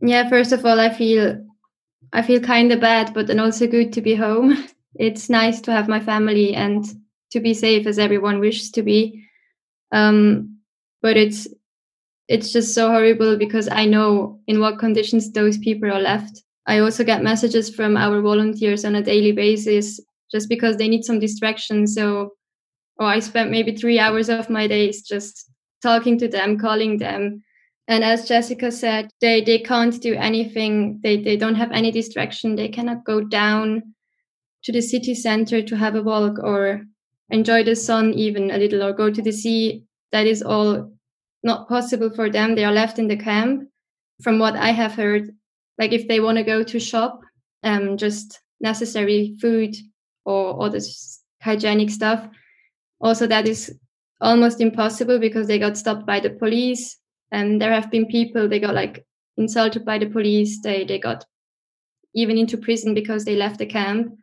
Yeah, 0.00 0.28
first 0.28 0.52
of 0.52 0.64
all, 0.64 0.80
I 0.80 0.90
feel 0.90 1.44
I 2.12 2.22
feel 2.22 2.40
kind 2.40 2.72
of 2.72 2.80
bad, 2.80 3.12
but 3.14 3.26
then 3.26 3.40
also 3.40 3.66
good 3.66 3.92
to 3.94 4.00
be 4.00 4.14
home. 4.14 4.68
It's 4.98 5.28
nice 5.28 5.60
to 5.60 5.72
have 5.72 5.88
my 5.88 6.00
family 6.00 6.54
and 6.54 6.82
to 7.30 7.38
be 7.38 7.52
safe 7.52 7.86
as 7.86 7.98
everyone 7.98 8.40
wishes 8.40 8.70
to 8.70 8.82
be. 8.82 9.25
Um, 9.92 10.58
but 11.02 11.16
it's 11.16 11.46
it's 12.28 12.52
just 12.52 12.74
so 12.74 12.88
horrible 12.88 13.36
because 13.36 13.68
I 13.68 13.84
know 13.84 14.40
in 14.46 14.60
what 14.60 14.78
conditions 14.78 15.30
those 15.30 15.58
people 15.58 15.90
are 15.92 16.00
left. 16.00 16.42
I 16.66 16.80
also 16.80 17.04
get 17.04 17.22
messages 17.22 17.72
from 17.72 17.96
our 17.96 18.20
volunteers 18.20 18.84
on 18.84 18.96
a 18.96 19.02
daily 19.02 19.32
basis 19.32 20.00
just 20.32 20.48
because 20.48 20.76
they 20.76 20.88
need 20.88 21.04
some 21.04 21.20
distraction. 21.20 21.86
So, 21.86 22.32
oh, 22.98 23.06
I 23.06 23.20
spent 23.20 23.52
maybe 23.52 23.76
three 23.76 24.00
hours 24.00 24.28
of 24.28 24.50
my 24.50 24.66
days 24.66 25.02
just 25.02 25.48
talking 25.82 26.18
to 26.18 26.26
them, 26.26 26.58
calling 26.58 26.98
them. 26.98 27.44
And 27.86 28.02
as 28.02 28.26
Jessica 28.26 28.72
said, 28.72 29.10
they, 29.20 29.42
they 29.42 29.60
can't 29.60 30.00
do 30.02 30.14
anything. 30.14 30.98
They, 31.04 31.22
they 31.22 31.36
don't 31.36 31.54
have 31.54 31.70
any 31.70 31.92
distraction. 31.92 32.56
They 32.56 32.68
cannot 32.68 33.04
go 33.04 33.20
down 33.20 33.94
to 34.64 34.72
the 34.72 34.82
city 34.82 35.14
center 35.14 35.62
to 35.62 35.76
have 35.76 35.94
a 35.94 36.02
walk 36.02 36.40
or 36.42 36.82
enjoy 37.30 37.64
the 37.64 37.76
sun 37.76 38.14
even 38.14 38.50
a 38.50 38.58
little 38.58 38.82
or 38.82 38.92
go 38.92 39.10
to 39.10 39.22
the 39.22 39.32
sea. 39.32 39.84
That 40.12 40.26
is 40.26 40.42
all 40.42 40.92
not 41.42 41.68
possible 41.68 42.10
for 42.10 42.30
them. 42.30 42.54
They 42.54 42.64
are 42.64 42.72
left 42.72 42.98
in 42.98 43.08
the 43.08 43.16
camp. 43.16 43.68
From 44.22 44.38
what 44.38 44.56
I 44.56 44.70
have 44.70 44.94
heard, 44.94 45.36
like 45.78 45.92
if 45.92 46.08
they 46.08 46.20
want 46.20 46.38
to 46.38 46.44
go 46.44 46.62
to 46.62 46.80
shop, 46.80 47.20
um, 47.62 47.98
just 47.98 48.40
necessary 48.60 49.36
food 49.40 49.76
or 50.24 50.62
other 50.62 50.80
hygienic 51.42 51.90
stuff. 51.90 52.26
Also, 53.00 53.26
that 53.26 53.46
is 53.46 53.78
almost 54.20 54.60
impossible 54.60 55.18
because 55.18 55.46
they 55.46 55.58
got 55.58 55.76
stopped 55.76 56.06
by 56.06 56.20
the 56.20 56.30
police. 56.30 56.96
And 57.30 57.60
there 57.60 57.72
have 57.72 57.90
been 57.90 58.06
people 58.06 58.48
they 58.48 58.60
got 58.60 58.74
like 58.74 59.04
insulted 59.36 59.84
by 59.84 59.98
the 59.98 60.06
police. 60.06 60.60
They 60.62 60.84
they 60.84 60.98
got 60.98 61.24
even 62.14 62.38
into 62.38 62.56
prison 62.56 62.94
because 62.94 63.24
they 63.24 63.36
left 63.36 63.58
the 63.58 63.66
camp. 63.66 64.16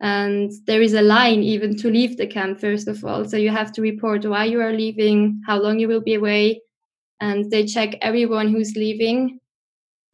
And 0.00 0.52
there 0.66 0.80
is 0.80 0.94
a 0.94 1.02
line 1.02 1.42
even 1.42 1.76
to 1.78 1.90
leave 1.90 2.16
the 2.16 2.26
camp, 2.26 2.60
first 2.60 2.86
of 2.86 3.04
all. 3.04 3.24
So 3.24 3.36
you 3.36 3.50
have 3.50 3.72
to 3.72 3.82
report 3.82 4.24
why 4.24 4.44
you 4.44 4.60
are 4.60 4.72
leaving, 4.72 5.42
how 5.46 5.60
long 5.60 5.78
you 5.78 5.88
will 5.88 6.00
be 6.00 6.14
away, 6.14 6.62
and 7.20 7.50
they 7.50 7.66
check 7.66 7.96
everyone 8.00 8.48
who's 8.48 8.76
leaving. 8.76 9.40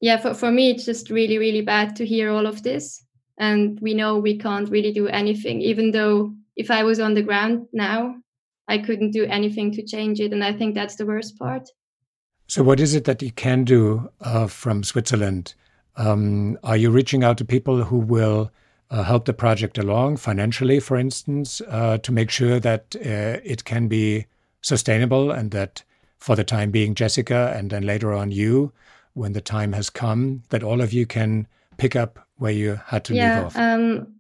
Yeah, 0.01 0.17
for, 0.17 0.35
for 0.35 0.51
me, 0.51 0.71
it's 0.71 0.87
just 0.87 1.11
really, 1.11 1.39
really 1.39 1.61
bad 1.61 1.97
to 1.97 2.07
hear 2.07 2.31
all 2.31 2.47
of 2.47 2.63
this. 2.63 3.05
And 3.39 3.79
we 3.81 3.95
know 3.95 4.19
we 4.19 4.39
can't 4.39 4.71
really 4.71 4.93
do 4.93 5.09
anything, 5.09 5.61
even 5.61 5.91
though 5.91 6.35
if 6.57 6.71
I 6.71 6.83
was 6.85 7.01
on 7.01 7.15
the 7.15 7.23
ground 7.23 7.67
now, 7.73 8.17
I 8.69 8.79
couldn't 8.79 9.11
do 9.11 9.25
anything 9.25 9.73
to 9.73 9.85
change 9.85 10.21
it. 10.21 10.33
And 10.33 10.43
I 10.43 10.53
think 10.53 10.75
that's 10.75 10.97
the 10.97 11.07
worst 11.07 11.39
part. 11.39 11.69
So, 12.47 12.63
what 12.63 12.81
is 12.81 12.95
it 12.95 13.05
that 13.05 13.23
you 13.23 13.33
can 13.33 13.65
do 13.65 14.09
uh, 14.21 14.47
from 14.47 14.83
Switzerland? 14.83 15.55
Um, 15.97 16.59
are 16.63 16.77
you 16.77 16.91
reaching 16.91 17.25
out 17.25 17.39
to 17.39 17.45
people 17.45 17.85
who 17.85 17.99
will 17.99 18.51
uh, 18.95 19.03
help 19.03 19.25
the 19.25 19.33
project 19.33 19.77
along 19.77 20.17
financially, 20.17 20.79
for 20.79 20.97
instance, 20.97 21.61
uh, 21.69 21.99
to 21.99 22.13
make 22.13 22.31
sure 22.31 22.61
that 22.61 22.95
uh, 22.97 23.43
it 23.43 23.65
can 23.65 23.89
be 23.89 24.25
sustainable 24.61 25.33
and 25.33 25.51
that 25.51 25.83
for 26.19 26.37
the 26.37 26.45
time 26.45 26.71
being, 26.71 26.95
Jessica, 26.95 27.53
and 27.57 27.71
then 27.71 27.83
later 27.83 28.13
on 28.13 28.31
you, 28.31 28.73
when 29.15 29.33
the 29.33 29.41
time 29.41 29.73
has 29.73 29.91
come, 29.91 30.45
that 30.51 30.63
all 30.63 30.81
of 30.81 30.93
you 30.93 31.07
can 31.07 31.49
pick 31.77 31.97
up 31.97 32.25
where 32.37 32.53
you 32.53 32.81
had 32.87 33.05
to 33.05 33.15
yeah, 33.15 33.37
leave 33.37 33.47
off? 33.47 33.57
Um, 33.57 34.15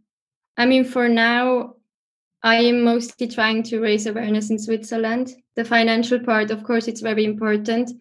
I 0.56 0.66
mean, 0.66 0.84
for 0.84 1.08
now, 1.08 1.76
I 2.42 2.56
am 2.56 2.82
mostly 2.82 3.28
trying 3.28 3.62
to 3.64 3.80
raise 3.80 4.06
awareness 4.06 4.50
in 4.50 4.58
Switzerland. 4.58 5.34
The 5.54 5.64
financial 5.64 6.18
part, 6.18 6.50
of 6.50 6.64
course, 6.64 6.88
it's 6.88 7.00
very 7.00 7.24
important, 7.24 7.92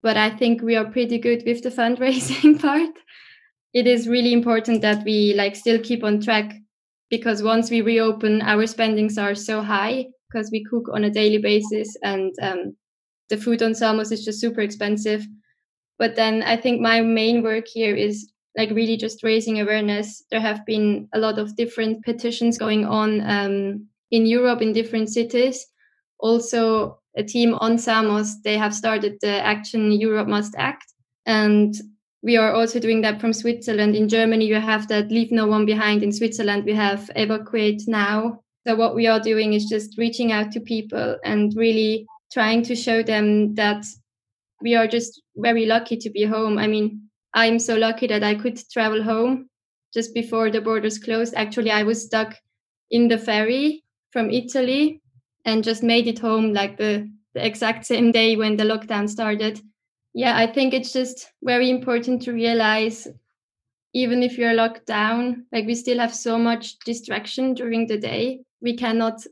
but 0.00 0.16
I 0.16 0.30
think 0.30 0.62
we 0.62 0.76
are 0.76 0.84
pretty 0.84 1.18
good 1.18 1.42
with 1.44 1.62
the 1.64 1.70
fundraising 1.70 2.60
part 2.62 2.94
it 3.74 3.86
is 3.88 4.08
really 4.08 4.32
important 4.32 4.80
that 4.82 5.04
we 5.04 5.34
like 5.34 5.56
still 5.56 5.80
keep 5.80 6.04
on 6.04 6.20
track 6.20 6.54
because 7.10 7.42
once 7.42 7.70
we 7.70 7.80
reopen 7.80 8.40
our 8.42 8.66
spendings 8.66 9.18
are 9.18 9.34
so 9.34 9.60
high 9.62 10.06
because 10.30 10.50
we 10.50 10.64
cook 10.64 10.88
on 10.92 11.04
a 11.04 11.10
daily 11.10 11.38
basis 11.38 11.96
and 12.02 12.32
um, 12.40 12.76
the 13.28 13.36
food 13.36 13.62
on 13.62 13.74
Samos 13.74 14.12
is 14.12 14.24
just 14.24 14.40
super 14.40 14.60
expensive. 14.60 15.26
But 15.98 16.16
then 16.16 16.42
i 16.42 16.56
think 16.56 16.80
my 16.80 17.00
main 17.00 17.42
work 17.42 17.66
here 17.68 17.94
is 17.94 18.32
like 18.56 18.70
really 18.70 18.96
just 18.96 19.24
raising 19.24 19.60
awareness. 19.60 20.24
There 20.30 20.40
have 20.40 20.64
been 20.64 21.08
a 21.12 21.18
lot 21.18 21.38
of 21.38 21.56
different 21.56 22.04
petitions 22.04 22.58
going 22.58 22.84
on 22.84 23.20
um, 23.28 23.88
in 24.10 24.26
europe 24.26 24.62
in 24.62 24.72
different 24.72 25.08
cities. 25.08 25.66
Also 26.18 27.00
a 27.16 27.22
team 27.22 27.54
on 27.54 27.78
samos 27.78 28.40
they 28.42 28.56
have 28.56 28.74
started 28.74 29.18
the 29.20 29.44
action 29.44 29.92
europe 29.92 30.28
must 30.28 30.54
act 30.56 30.86
and 31.26 31.74
we 32.24 32.38
are 32.38 32.54
also 32.54 32.80
doing 32.80 33.02
that 33.02 33.20
from 33.20 33.34
Switzerland. 33.34 33.94
In 33.94 34.08
Germany, 34.08 34.46
you 34.46 34.54
have 34.54 34.88
that 34.88 35.10
leave 35.10 35.30
no 35.30 35.46
one 35.46 35.66
behind. 35.66 36.02
In 36.02 36.10
Switzerland, 36.10 36.64
we 36.64 36.72
have 36.72 37.10
evacuate 37.14 37.82
now. 37.86 38.40
So 38.66 38.74
what 38.74 38.94
we 38.94 39.06
are 39.06 39.20
doing 39.20 39.52
is 39.52 39.66
just 39.66 39.98
reaching 39.98 40.32
out 40.32 40.50
to 40.52 40.60
people 40.60 41.18
and 41.22 41.52
really 41.54 42.06
trying 42.32 42.62
to 42.62 42.74
show 42.74 43.02
them 43.02 43.54
that 43.56 43.84
we 44.62 44.74
are 44.74 44.86
just 44.86 45.20
very 45.36 45.66
lucky 45.66 45.98
to 45.98 46.08
be 46.08 46.24
home. 46.24 46.56
I 46.56 46.66
mean, 46.66 47.10
I'm 47.34 47.58
so 47.58 47.76
lucky 47.76 48.06
that 48.06 48.24
I 48.24 48.36
could 48.36 48.58
travel 48.70 49.02
home 49.02 49.50
just 49.92 50.14
before 50.14 50.50
the 50.50 50.62
borders 50.62 50.98
closed. 50.98 51.34
Actually, 51.34 51.72
I 51.72 51.82
was 51.82 52.06
stuck 52.06 52.36
in 52.90 53.08
the 53.08 53.18
ferry 53.18 53.84
from 54.12 54.30
Italy 54.30 55.02
and 55.44 55.62
just 55.62 55.82
made 55.82 56.06
it 56.06 56.20
home 56.20 56.54
like 56.54 56.78
the, 56.78 57.06
the 57.34 57.44
exact 57.44 57.84
same 57.84 58.12
day 58.12 58.34
when 58.34 58.56
the 58.56 58.64
lockdown 58.64 59.10
started 59.10 59.60
yeah 60.14 60.36
i 60.36 60.46
think 60.46 60.72
it's 60.72 60.92
just 60.92 61.32
very 61.42 61.68
important 61.70 62.22
to 62.22 62.32
realize 62.32 63.08
even 63.94 64.22
if 64.24 64.36
you're 64.36 64.54
locked 64.54 64.86
down 64.86 65.46
like 65.52 65.66
we 65.66 65.74
still 65.74 65.98
have 65.98 66.14
so 66.14 66.36
much 66.36 66.78
distraction 66.80 67.54
during 67.54 67.86
the 67.86 67.96
day. 67.96 68.40
We 68.60 68.76
cannot 68.76 69.24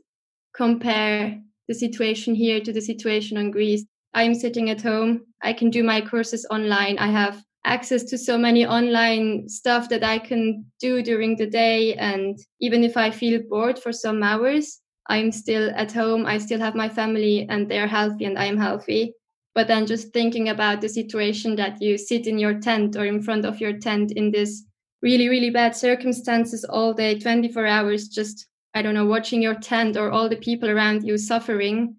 compare 0.55 1.41
the 1.67 1.73
situation 1.73 2.33
here 2.33 2.61
to 2.61 2.71
the 2.71 2.81
situation 2.81 3.37
on 3.37 3.51
greece. 3.51 3.85
I'm 4.13 4.33
sitting 4.33 4.69
at 4.69 4.81
home. 4.81 5.25
I 5.41 5.53
can 5.53 5.69
do 5.69 5.83
my 5.83 5.99
courses 6.01 6.45
online. 6.49 6.97
I 6.97 7.07
have 7.07 7.43
access 7.65 8.03
to 8.03 8.17
so 8.17 8.37
many 8.37 8.65
online 8.65 9.47
stuff 9.47 9.87
that 9.89 10.03
i 10.03 10.19
can 10.19 10.65
do 10.79 11.01
during 11.01 11.37
the 11.37 11.47
day. 11.47 11.93
And 11.95 12.37
even 12.59 12.83
if 12.83 12.97
i 12.97 13.11
feel 13.11 13.41
bored 13.49 13.79
for 13.79 13.91
some 13.93 14.23
hours 14.23 14.79
i'm 15.09 15.31
still 15.31 15.71
at 15.75 15.91
home. 15.91 16.25
I 16.25 16.37
still 16.37 16.59
have 16.59 16.75
my 16.75 16.87
family 16.89 17.45
and 17.49 17.69
they're 17.69 17.87
healthy 17.87 18.25
and 18.25 18.37
i'm 18.37 18.57
healthy 18.57 19.13
but 19.55 19.67
then 19.67 19.85
just 19.85 20.11
thinking 20.13 20.49
about 20.49 20.81
the 20.81 20.89
situation 20.89 21.55
that 21.55 21.81
you 21.81 21.97
sit 21.97 22.27
in 22.27 22.39
your 22.39 22.59
tent 22.59 22.95
or 22.95 23.05
in 23.05 23.21
front 23.21 23.45
of 23.45 23.59
your 23.59 23.77
tent 23.77 24.11
in 24.11 24.31
this 24.31 24.63
really 25.01 25.29
really 25.29 25.49
bad 25.49 25.75
circumstances 25.75 26.63
all 26.65 26.93
day 26.93 27.19
24 27.19 27.67
hours 27.67 28.07
just 28.07 28.47
i 28.73 28.81
don't 28.81 28.93
know 28.93 29.05
watching 29.05 29.41
your 29.41 29.55
tent 29.55 29.97
or 29.97 30.11
all 30.11 30.29
the 30.29 30.37
people 30.37 30.69
around 30.69 31.03
you 31.03 31.17
suffering 31.17 31.95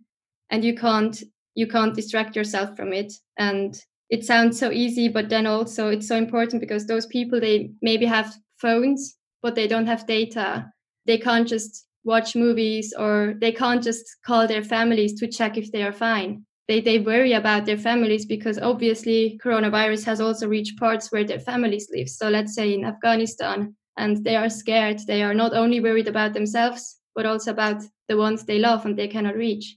and 0.51 0.65
you 0.65 0.75
can't 0.75 1.23
you 1.55 1.67
can't 1.67 1.95
distract 1.95 2.37
yourself 2.37 2.77
from 2.77 2.93
it. 2.93 3.13
And 3.39 3.81
it 4.11 4.25
sounds 4.25 4.59
so 4.59 4.71
easy 4.71 5.09
but 5.09 5.29
then 5.29 5.47
also 5.47 5.89
it's 5.89 6.07
so 6.07 6.17
important 6.17 6.61
because 6.61 6.87
those 6.87 7.07
people 7.07 7.41
they 7.41 7.71
maybe 7.81 8.07
have 8.07 8.35
phones 8.59 9.17
but 9.43 9.55
they 9.55 9.67
don't 9.67 9.87
have 9.87 10.07
data. 10.07 10.71
They 11.07 11.19
can't 11.19 11.49
just 11.49 11.87
watch 12.05 12.37
movies 12.37 12.95
or 12.99 13.35
they 13.41 13.53
can't 13.53 13.83
just 13.83 14.05
call 14.25 14.47
their 14.47 14.63
families 14.63 15.15
to 15.21 15.27
check 15.27 15.57
if 15.57 15.73
they 15.73 15.83
are 15.83 15.93
fine 15.93 16.45
they, 16.69 16.81
they 16.81 16.99
worry 16.99 17.33
about 17.33 17.67
their 17.67 17.79
families 17.79 18.25
because 18.25 18.59
obviously 18.59 19.39
coronavirus 19.45 20.05
has 20.07 20.21
also 20.21 20.49
reached 20.49 20.79
parts 20.79 21.13
where 21.13 21.25
their 21.25 21.41
families 21.41 21.89
live. 21.93 22.09
So 22.09 22.29
let's 22.29 22.55
say 22.55 22.73
in 22.73 22.85
Afghanistan, 22.85 23.75
and 23.97 24.25
they 24.25 24.37
are 24.37 24.49
scared. 24.49 25.01
They 25.07 25.23
are 25.23 25.35
not 25.35 25.55
only 25.55 25.81
worried 25.81 26.09
about 26.09 26.35
themselves, 26.35 26.99
but 27.15 27.27
also 27.27 27.53
about 27.53 27.83
the 28.09 28.17
ones 28.17 28.45
they 28.45 28.59
love 28.59 28.85
and 28.85 28.97
they 28.97 29.09
cannot 29.09 29.37
reach. 29.37 29.77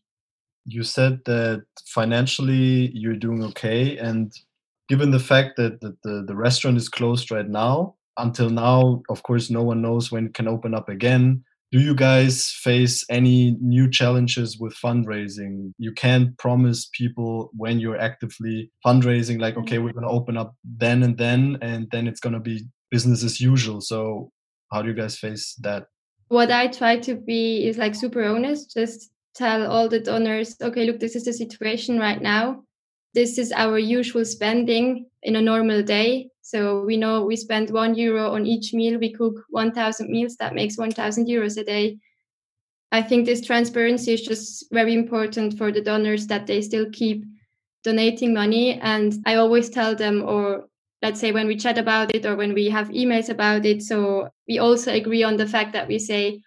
You 0.66 0.84
said 0.84 1.20
that 1.26 1.66
financially 1.86 2.92
you're 2.94 3.16
doing 3.16 3.44
okay. 3.46 3.98
And 3.98 4.34
given 4.90 5.12
the 5.12 5.20
fact 5.20 5.56
that, 5.58 5.80
that 5.82 6.02
the, 6.04 6.26
the 6.28 6.36
restaurant 6.36 6.78
is 6.78 6.90
closed 6.90 7.32
right 7.32 7.48
now, 7.48 7.96
until 8.18 8.50
now, 8.50 9.04
of 9.10 9.22
course, 9.24 9.50
no 9.50 9.62
one 9.62 9.82
knows 9.82 10.12
when 10.12 10.28
it 10.28 10.34
can 10.34 10.48
open 10.48 10.74
up 10.74 10.90
again 10.90 11.44
do 11.72 11.80
you 11.80 11.94
guys 11.94 12.50
face 12.50 13.04
any 13.10 13.58
new 13.60 13.90
challenges 13.90 14.58
with 14.58 14.74
fundraising? 14.76 15.74
You 15.78 15.92
can't 15.92 16.38
promise 16.38 16.90
people 16.94 17.52
when 17.56 17.80
you're 17.80 18.00
actively 18.00 18.72
fundraising 18.86 19.40
like 19.40 19.58
okay 19.58 19.80
we're 19.80 19.92
mm. 19.92 19.96
going 19.96 20.08
to 20.08 20.14
open 20.14 20.38
up 20.38 20.56
then 20.64 21.04
and 21.04 21.18
then 21.18 21.58
and 21.62 21.88
then 21.92 22.08
it's 22.08 22.22
going 22.22 22.34
to 22.34 22.40
be 22.40 22.66
business 22.90 23.24
as 23.24 23.42
usual. 23.42 23.82
So 23.82 24.32
how 24.72 24.82
do 24.82 24.90
you 24.90 24.96
guys 24.96 25.18
face 25.18 25.56
that? 25.62 25.88
What 26.30 26.52
i 26.52 26.68
try 26.68 26.98
to 26.98 27.16
be 27.16 27.66
is 27.66 27.78
like 27.78 27.96
super 27.96 28.24
honest 28.24 28.74
just 28.74 29.10
tell 29.34 29.66
all 29.66 29.88
the 29.88 30.00
donors 30.00 30.58
okay 30.62 30.86
look 30.86 31.00
this 31.00 31.16
is 31.16 31.24
the 31.24 31.32
situation 31.32 32.00
right 32.00 32.22
now 32.22 32.64
this 33.18 33.38
is 33.38 33.52
our 33.52 33.78
usual 33.98 34.26
spending 34.26 35.08
in 35.24 35.36
a 35.36 35.42
normal 35.42 35.82
day 35.82 36.30
so 36.48 36.86
we 36.86 36.96
know 36.96 37.26
we 37.26 37.36
spend 37.36 37.72
one 37.72 37.94
euro 37.96 38.32
on 38.32 38.48
each 38.48 38.74
meal. 38.74 38.98
We 38.98 39.12
cook 39.12 39.44
1,000 39.50 40.10
meals. 40.10 40.38
That 40.38 40.56
makes 40.56 40.78
1,000 40.78 41.28
euros 41.28 41.58
a 41.58 41.64
day. 41.66 41.98
I 42.90 43.02
think 43.02 43.26
this 43.26 43.46
transparency 43.46 44.14
is 44.14 44.22
just 44.22 44.66
very 44.72 44.94
important 44.94 45.58
for 45.58 45.74
the 45.74 45.82
donors 45.82 46.26
that 46.28 46.48
they 46.48 46.62
still 46.62 46.86
keep 46.94 47.26
donating 47.84 48.34
money. 48.34 48.80
And 48.80 49.22
I 49.26 49.36
always 49.36 49.70
tell 49.70 49.94
them, 49.94 50.24
or 50.26 50.70
let's 51.02 51.20
say 51.20 51.34
when 51.34 51.48
we 51.48 51.58
chat 51.58 51.78
about 51.78 52.16
it 52.16 52.26
or 52.26 52.38
when 52.38 52.54
we 52.54 52.70
have 52.70 52.88
emails 52.92 53.28
about 53.28 53.66
it. 53.66 53.82
So 53.82 54.30
we 54.48 54.58
also 54.58 54.94
agree 54.94 55.24
on 55.24 55.36
the 55.36 55.48
fact 55.48 55.74
that 55.74 55.90
we 55.90 56.00
say, 56.00 56.42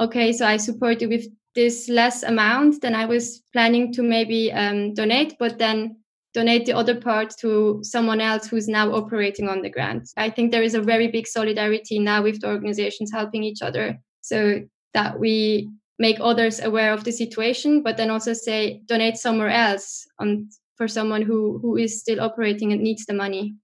okay, 0.00 0.32
so 0.32 0.44
I 0.44 0.56
support 0.56 1.00
you 1.00 1.08
with 1.08 1.28
this 1.54 1.88
less 1.88 2.24
amount 2.24 2.80
than 2.82 2.96
I 2.96 3.04
was 3.04 3.44
planning 3.52 3.92
to 3.92 4.02
maybe 4.02 4.50
um, 4.52 4.92
donate, 4.94 5.36
but 5.38 5.56
then 5.56 5.98
donate 6.36 6.66
the 6.66 6.76
other 6.76 6.94
part 6.94 7.34
to 7.38 7.80
someone 7.82 8.20
else 8.20 8.46
who's 8.46 8.68
now 8.68 8.92
operating 8.92 9.48
on 9.48 9.62
the 9.62 9.70
grant. 9.70 10.10
I 10.18 10.28
think 10.28 10.52
there 10.52 10.62
is 10.62 10.74
a 10.74 10.82
very 10.82 11.08
big 11.08 11.26
solidarity 11.26 11.98
now 11.98 12.22
with 12.22 12.42
the 12.42 12.48
organizations 12.48 13.10
helping 13.10 13.42
each 13.42 13.62
other 13.62 13.98
so 14.20 14.60
that 14.92 15.18
we 15.18 15.70
make 15.98 16.18
others 16.20 16.60
aware 16.60 16.92
of 16.92 17.04
the 17.04 17.12
situation, 17.12 17.82
but 17.82 17.96
then 17.96 18.10
also 18.10 18.34
say 18.34 18.82
donate 18.84 19.16
somewhere 19.16 19.48
else 19.48 20.06
on 20.18 20.50
for 20.76 20.86
someone 20.86 21.22
who 21.22 21.58
who 21.62 21.78
is 21.78 22.00
still 22.00 22.20
operating 22.20 22.70
and 22.70 22.82
needs 22.82 23.06
the 23.06 23.14
money. 23.14 23.54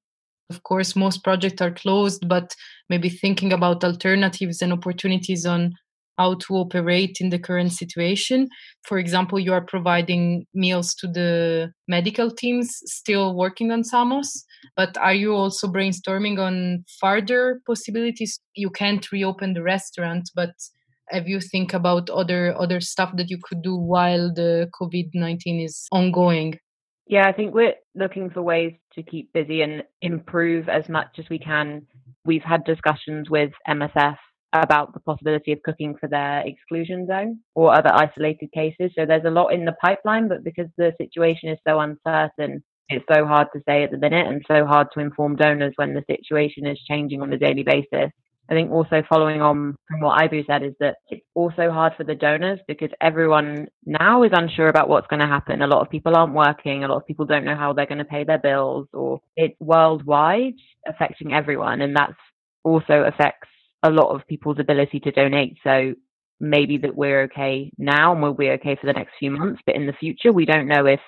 Of 0.49 0.63
course, 0.63 0.97
most 0.97 1.23
projects 1.23 1.61
are 1.61 1.75
closed, 1.83 2.27
but 2.27 2.57
maybe 2.89 3.11
thinking 3.11 3.53
about 3.53 3.85
alternatives 3.85 4.63
and 4.63 4.73
opportunities 4.73 5.45
on 5.45 5.75
how 6.23 6.35
to 6.35 6.55
operate 6.55 7.17
in 7.21 7.31
the 7.31 7.39
current 7.39 7.73
situation. 7.73 8.49
For 8.89 8.99
example, 8.99 9.39
you 9.41 9.53
are 9.53 9.73
providing 9.75 10.47
meals 10.55 10.95
to 11.01 11.07
the 11.19 11.73
medical 11.89 12.31
teams 12.31 12.69
still 13.01 13.35
working 13.45 13.73
on 13.73 13.83
Samos, 13.85 14.31
but 14.77 14.97
are 14.99 15.19
you 15.23 15.33
also 15.35 15.67
brainstorming 15.69 16.39
on 16.39 16.85
further 17.01 17.61
possibilities? 17.67 18.41
You 18.55 18.71
can't 18.71 19.05
reopen 19.11 19.55
the 19.55 19.63
restaurant, 19.63 20.25
but 20.35 20.55
have 21.09 21.27
you 21.27 21.41
think 21.41 21.75
about 21.75 22.09
other 22.11 22.43
other 22.65 22.81
stuff 22.81 23.11
that 23.17 23.29
you 23.33 23.39
could 23.47 23.63
do 23.63 23.75
while 23.77 24.33
the 24.41 24.71
COVID-19 24.81 25.65
is 25.69 25.87
ongoing? 25.91 26.59
Yeah, 27.07 27.27
I 27.29 27.33
think 27.33 27.53
we're 27.53 27.75
looking 27.95 28.31
for 28.31 28.43
ways 28.43 28.73
to 28.95 29.03
keep 29.03 29.33
busy 29.33 29.63
and 29.63 29.83
improve 30.01 30.69
as 30.69 30.89
much 30.89 31.19
as 31.19 31.27
we 31.29 31.39
can. 31.39 31.87
We've 32.25 32.49
had 32.53 32.65
discussions 32.65 33.29
with 33.29 33.53
MSF 33.69 34.17
about 34.53 34.93
the 34.93 35.01
possibility 35.01 35.53
of 35.53 35.63
cooking 35.63 35.97
for 35.99 36.09
their 36.09 36.43
exclusion 36.47 37.07
zone 37.07 37.39
or 37.55 37.75
other 37.75 37.93
isolated 37.93 38.51
cases. 38.53 38.91
So 38.97 39.07
there's 39.07 39.25
a 39.25 39.31
lot 39.31 39.49
in 39.49 39.65
the 39.65 39.77
pipeline, 39.81 40.29
but 40.29 40.45
because 40.45 40.67
the 40.77 40.93
situation 40.99 41.49
is 41.49 41.59
so 41.67 41.81
uncertain, 41.81 42.63
it's 42.89 43.05
so 43.13 43.25
hard 43.25 43.49
to 43.55 43.63
say 43.67 43.83
at 43.85 43.91
the 43.91 43.99
minute 43.99 44.27
and 44.27 44.45
so 44.47 44.67
hard 44.67 44.89
to 44.95 45.01
inform 45.01 45.37
donors 45.37 45.73
when 45.77 45.95
the 45.95 46.05
situation 46.11 46.67
is 46.67 46.79
changing 46.89 47.23
on 47.23 47.33
a 47.33 47.39
daily 47.39 47.63
basis. 47.63 48.11
I 48.51 48.55
think 48.55 48.71
also 48.71 49.03
following 49.09 49.41
on 49.41 49.77
from 49.89 50.01
what 50.01 50.21
Ibu 50.21 50.47
said 50.47 50.63
is 50.63 50.75
that 50.81 50.97
it's 51.09 51.25
also 51.35 51.71
hard 51.71 51.95
for 51.97 52.05
the 52.05 52.15
donors 52.15 52.59
because 52.67 52.91
everyone 53.01 53.69
now 53.87 54.25
is 54.25 54.33
unsure 54.35 54.69
about 54.69 54.89
what's 54.89 55.07
going 55.07 55.21
to 55.21 55.27
happen. 55.27 55.63
A 55.63 55.67
lot 55.67 55.81
of 55.81 55.89
people 55.89 56.17
aren't 56.17 56.35
working. 56.35 56.85
A 56.85 56.89
lot 56.89 56.97
of 56.97 57.07
people 57.07 57.25
don't 57.25 57.45
know 57.45 57.57
how 57.57 57.73
they're 57.73 57.87
going 57.87 57.99
to 57.99 58.05
pay 58.05 58.25
their 58.25 58.39
bills 58.39 58.89
or 58.93 59.21
it's 59.37 59.59
worldwide 59.61 60.55
affecting 60.87 61.33
everyone. 61.33 61.81
And 61.81 61.97
that's 61.97 62.13
also 62.65 63.05
affects 63.05 63.49
a 63.83 63.91
lot 63.91 64.15
of 64.15 64.27
people's 64.27 64.59
ability 64.59 65.01
to 65.01 65.11
donate. 65.11 65.59
So 65.65 65.95
maybe 66.41 66.79
that 66.79 66.95
we're 66.95 67.23
okay 67.23 67.73
now 67.79 68.13
and 68.13 68.23
we'll 68.23 68.35
be 68.35 68.51
okay 68.51 68.77
for 68.77 68.87
the 68.87 68.93
next 68.93 69.13
few 69.19 69.31
months, 69.31 69.63
but 69.65 69.77
in 69.77 69.87
the 69.87 69.93
future, 69.93 70.33
we 70.33 70.45
don't 70.45 70.69
know 70.69 70.87
if 70.87 71.01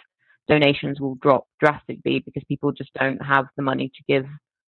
donations 0.48 1.00
will 1.00 1.16
drop 1.16 1.46
drastically 1.60 2.20
because 2.20 2.44
people 2.48 2.72
just 2.72 2.92
don't 2.94 3.24
have 3.24 3.46
the 3.56 3.62
money 3.62 3.90
to 3.94 4.12
give 4.12 4.26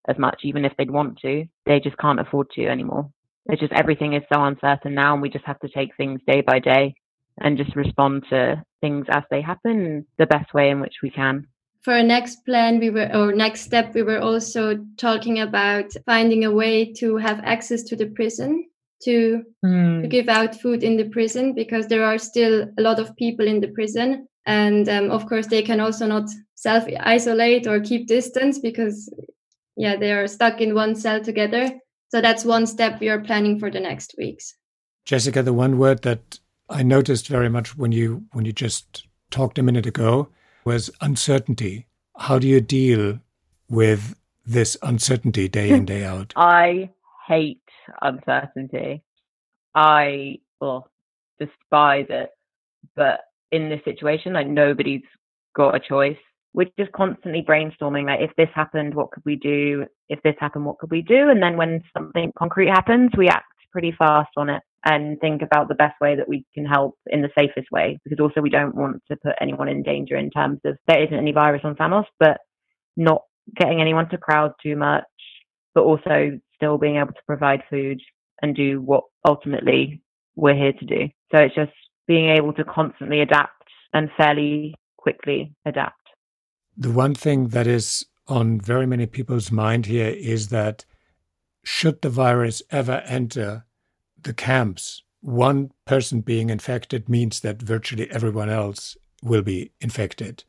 as 0.08 0.18
much, 0.18 0.40
even 0.44 0.64
if 0.64 0.72
they'd 0.76 0.90
want 0.90 1.18
to. 1.20 1.44
They 1.66 1.80
just 1.80 1.98
can't 1.98 2.20
afford 2.20 2.50
to 2.54 2.66
anymore. 2.66 3.10
It's 3.46 3.60
just 3.60 3.72
everything 3.72 4.14
is 4.14 4.22
so 4.32 4.42
uncertain 4.42 4.94
now, 4.94 5.12
and 5.12 5.22
we 5.22 5.28
just 5.28 5.44
have 5.44 5.60
to 5.60 5.68
take 5.68 5.96
things 5.96 6.20
day 6.26 6.40
by 6.40 6.58
day 6.58 6.94
and 7.38 7.58
just 7.58 7.76
respond 7.76 8.24
to 8.30 8.62
things 8.80 9.06
as 9.10 9.22
they 9.30 9.40
happen 9.40 10.06
the 10.18 10.26
best 10.26 10.52
way 10.54 10.70
in 10.70 10.80
which 10.80 10.96
we 11.02 11.10
can 11.10 11.46
for 11.86 11.94
our 11.94 12.02
next 12.02 12.44
plan 12.44 12.80
we 12.80 12.90
were 12.90 13.08
or 13.14 13.32
next 13.32 13.60
step 13.60 13.94
we 13.94 14.02
were 14.02 14.18
also 14.18 14.76
talking 14.96 15.38
about 15.38 15.84
finding 16.04 16.44
a 16.44 16.50
way 16.50 16.92
to 16.92 17.16
have 17.16 17.38
access 17.44 17.84
to 17.84 17.94
the 17.94 18.06
prison 18.06 18.66
to, 19.04 19.44
mm. 19.64 20.02
to 20.02 20.08
give 20.08 20.28
out 20.28 20.60
food 20.60 20.82
in 20.82 20.96
the 20.96 21.08
prison 21.10 21.54
because 21.54 21.86
there 21.86 22.04
are 22.04 22.18
still 22.18 22.66
a 22.76 22.82
lot 22.82 22.98
of 22.98 23.14
people 23.14 23.46
in 23.46 23.60
the 23.60 23.68
prison. 23.68 24.26
And 24.46 24.88
um, 24.88 25.12
of 25.12 25.26
course 25.26 25.46
they 25.46 25.62
can 25.62 25.78
also 25.78 26.08
not 26.08 26.28
self 26.56 26.88
isolate 26.98 27.68
or 27.68 27.78
keep 27.78 28.08
distance 28.08 28.58
because 28.58 29.08
yeah 29.76 29.94
they 29.94 30.10
are 30.10 30.26
stuck 30.26 30.60
in 30.60 30.74
one 30.74 30.96
cell 30.96 31.20
together. 31.20 31.70
So 32.08 32.20
that's 32.20 32.44
one 32.44 32.66
step 32.66 32.98
we 32.98 33.10
are 33.10 33.20
planning 33.20 33.60
for 33.60 33.70
the 33.70 33.80
next 33.80 34.16
weeks. 34.18 34.56
Jessica 35.04 35.40
the 35.40 35.52
one 35.52 35.78
word 35.78 36.02
that 36.02 36.40
i 36.68 36.82
noticed 36.82 37.28
very 37.28 37.48
much 37.48 37.76
when 37.76 37.92
you 37.92 38.24
when 38.32 38.44
you 38.44 38.52
just 38.52 39.06
talked 39.30 39.56
a 39.56 39.62
minute 39.62 39.86
ago 39.86 40.28
was 40.66 40.90
uncertainty. 41.00 41.86
How 42.18 42.38
do 42.38 42.48
you 42.48 42.60
deal 42.60 43.20
with 43.70 44.16
this 44.44 44.76
uncertainty 44.82 45.48
day 45.48 45.70
in, 45.70 45.86
day 45.86 46.04
out? 46.04 46.32
I 46.36 46.90
hate 47.26 47.62
uncertainty. 48.02 49.02
I 49.74 50.38
well, 50.60 50.90
despise 51.38 52.06
it. 52.08 52.30
But 52.96 53.20
in 53.52 53.68
this 53.68 53.80
situation, 53.84 54.32
like 54.32 54.48
nobody's 54.48 55.02
got 55.54 55.74
a 55.74 55.80
choice. 55.80 56.18
We're 56.52 56.70
just 56.78 56.92
constantly 56.92 57.42
brainstorming 57.42 58.06
like 58.06 58.20
if 58.20 58.34
this 58.36 58.48
happened, 58.54 58.94
what 58.94 59.10
could 59.10 59.22
we 59.24 59.36
do? 59.36 59.86
If 60.08 60.22
this 60.22 60.36
happened, 60.40 60.64
what 60.64 60.78
could 60.78 60.90
we 60.90 61.02
do? 61.02 61.28
And 61.28 61.42
then 61.42 61.56
when 61.56 61.82
something 61.96 62.32
concrete 62.38 62.68
happens, 62.68 63.10
we 63.16 63.28
act 63.28 63.46
pretty 63.70 63.92
fast 63.98 64.30
on 64.36 64.48
it 64.48 64.62
and 64.86 65.20
think 65.20 65.42
about 65.42 65.68
the 65.68 65.74
best 65.74 66.00
way 66.00 66.14
that 66.14 66.28
we 66.28 66.46
can 66.54 66.64
help 66.64 66.96
in 67.08 67.20
the 67.20 67.28
safest 67.36 67.66
way 67.72 67.98
because 68.04 68.20
also 68.20 68.40
we 68.40 68.48
don't 68.48 68.76
want 68.76 69.02
to 69.10 69.16
put 69.16 69.34
anyone 69.40 69.68
in 69.68 69.82
danger 69.82 70.16
in 70.16 70.30
terms 70.30 70.60
of 70.64 70.78
there 70.86 71.02
isn't 71.02 71.18
any 71.18 71.32
virus 71.32 71.62
on 71.64 71.74
Samos, 71.76 72.06
but 72.20 72.38
not 72.96 73.22
getting 73.56 73.80
anyone 73.80 74.08
to 74.08 74.16
crowd 74.16 74.52
too 74.62 74.76
much, 74.76 75.04
but 75.74 75.82
also 75.82 76.38
still 76.54 76.78
being 76.78 76.96
able 76.96 77.12
to 77.12 77.26
provide 77.26 77.62
food 77.68 78.00
and 78.42 78.54
do 78.54 78.80
what 78.80 79.02
ultimately 79.26 80.00
we're 80.36 80.54
here 80.54 80.72
to 80.72 80.84
do. 80.84 81.08
So 81.34 81.40
it's 81.40 81.54
just 81.54 81.72
being 82.06 82.30
able 82.30 82.52
to 82.52 82.62
constantly 82.62 83.20
adapt 83.20 83.64
and 83.92 84.08
fairly 84.16 84.76
quickly 84.96 85.52
adapt. 85.64 86.00
The 86.76 86.92
one 86.92 87.14
thing 87.14 87.48
that 87.48 87.66
is 87.66 88.06
on 88.28 88.60
very 88.60 88.86
many 88.86 89.06
people's 89.06 89.50
mind 89.50 89.86
here 89.86 90.10
is 90.10 90.48
that 90.48 90.84
should 91.64 92.02
the 92.02 92.10
virus 92.10 92.62
ever 92.70 93.02
enter 93.06 93.65
the 94.26 94.34
camps, 94.34 95.02
one 95.20 95.70
person 95.86 96.20
being 96.20 96.50
infected 96.50 97.08
means 97.08 97.40
that 97.40 97.62
virtually 97.62 98.10
everyone 98.10 98.50
else 98.50 98.96
will 99.22 99.42
be 99.42 99.70
infected, 99.80 100.44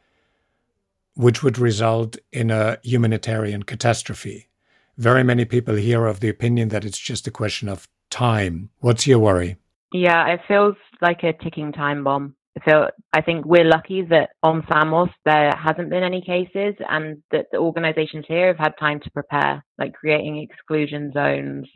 which 1.16 1.42
would 1.42 1.58
result 1.58 2.18
in 2.32 2.52
a 2.52 2.78
humanitarian 2.84 3.64
catastrophe. 3.64 4.50
Very 4.98 5.24
many 5.24 5.46
people 5.46 5.76
here 5.76 6.02
are 6.02 6.08
of 6.08 6.20
the 6.20 6.30
opinion 6.30 6.70
that 6.70 6.84
it's 6.84 6.98
just 6.98 7.28
a 7.28 7.32
question 7.32 7.70
of 7.70 7.88
time. 8.10 8.70
What's 8.80 9.08
your 9.08 9.20
worry? 9.20 9.58
Yeah, 9.94 10.28
it 10.28 10.42
feels 10.48 10.76
like 11.02 11.24
a 11.24 11.34
ticking 11.34 11.72
time 11.72 12.04
bomb. 12.04 12.36
Feel 12.66 12.88
I 13.14 13.22
think 13.22 13.46
we're 13.46 13.64
lucky 13.64 14.02
that 14.10 14.32
on 14.42 14.66
Samos 14.68 15.10
there 15.26 15.54
hasn't 15.56 15.92
been 15.92 16.02
any 16.02 16.22
cases 16.22 16.74
and 16.90 17.22
that 17.32 17.46
the 17.52 17.60
organizations 17.60 18.26
here 18.28 18.48
have 18.48 18.58
had 18.58 18.74
time 18.80 19.00
to 19.02 19.12
prepare, 19.12 19.64
like 19.78 19.94
creating 19.94 20.40
exclusion 20.40 21.12
zones, 21.14 21.68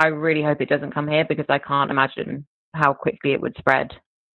I 0.00 0.08
really 0.08 0.42
hope 0.42 0.60
it 0.60 0.68
doesn't 0.68 0.92
come 0.92 1.08
here 1.08 1.24
because 1.24 1.46
I 1.48 1.58
can't 1.58 1.90
imagine 1.90 2.46
how 2.74 2.92
quickly 2.92 3.32
it 3.32 3.40
would 3.40 3.56
spread. 3.56 3.94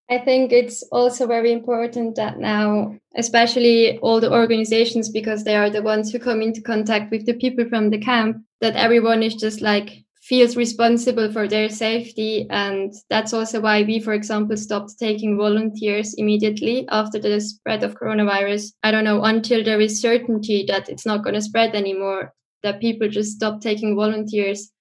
I 0.09 0.17
think 0.17 0.51
it's 0.51 0.83
also 0.91 1.25
very 1.25 1.53
important 1.53 2.15
that 2.17 2.37
now, 2.37 2.97
especially 3.15 3.97
all 3.99 4.19
the 4.19 4.31
organizations, 4.31 5.07
because 5.07 5.45
they 5.45 5.55
are 5.55 5.69
the 5.69 5.81
ones 5.81 6.11
who 6.11 6.19
come 6.19 6.41
into 6.41 6.61
contact 6.61 7.11
with 7.11 7.25
the 7.25 7.33
people 7.33 7.65
from 7.69 7.91
the 7.91 7.97
camp, 7.97 8.43
that 8.59 8.75
everyone 8.75 9.23
is 9.23 9.35
just 9.35 9.61
like 9.61 10.03
feels 10.21 10.57
responsible 10.57 11.31
for 11.31 11.47
their 11.47 11.69
safety. 11.69 12.45
And 12.49 12.93
that's 13.09 13.33
also 13.33 13.61
why 13.61 13.83
we, 13.83 14.01
for 14.01 14.13
example, 14.13 14.57
stopped 14.57 14.99
taking 14.99 15.37
volunteers 15.37 16.13
immediately 16.15 16.85
after 16.89 17.17
the 17.17 17.39
spread 17.39 17.83
of 17.83 17.95
coronavirus. 17.95 18.73
I 18.83 18.91
don't 18.91 19.05
know, 19.05 19.23
until 19.23 19.63
there 19.63 19.79
is 19.79 20.01
certainty 20.01 20.65
that 20.67 20.89
it's 20.89 21.05
not 21.05 21.23
going 21.23 21.35
to 21.35 21.41
spread 21.41 21.73
anymore, 21.73 22.33
that 22.63 22.81
people 22.81 23.07
just 23.07 23.31
stop 23.31 23.61
taking 23.61 23.95
volunteers 23.95 24.71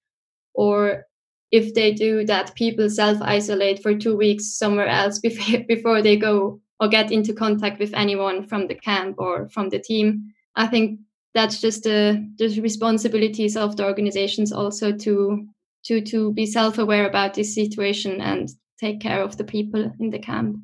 or 0.53 1.05
if 1.51 1.73
they 1.73 1.93
do 1.93 2.25
that 2.25 2.55
people 2.55 2.89
self 2.89 3.21
isolate 3.21 3.81
for 3.83 3.93
two 3.93 4.15
weeks 4.15 4.57
somewhere 4.57 4.87
else 4.87 5.19
before, 5.67 6.01
they 6.01 6.17
go 6.17 6.59
or 6.79 6.87
get 6.87 7.11
into 7.11 7.33
contact 7.33 7.79
with 7.79 7.93
anyone 7.93 8.47
from 8.47 8.67
the 8.67 8.75
camp 8.75 9.15
or 9.19 9.49
from 9.49 9.69
the 9.69 9.79
team. 9.79 10.33
I 10.55 10.67
think 10.67 10.99
that's 11.33 11.61
just 11.61 11.83
the, 11.83 12.27
the 12.37 12.59
responsibilities 12.61 13.55
of 13.55 13.77
the 13.77 13.85
organizations 13.85 14.51
also 14.51 14.91
to 14.91 15.47
to 15.83 16.01
to 16.01 16.31
be 16.33 16.45
self-aware 16.45 17.07
about 17.07 17.33
this 17.33 17.55
situation 17.55 18.21
and 18.21 18.49
take 18.79 19.01
care 19.01 19.21
of 19.21 19.37
the 19.37 19.43
people 19.43 19.91
in 19.99 20.09
the 20.09 20.19
camp. 20.19 20.57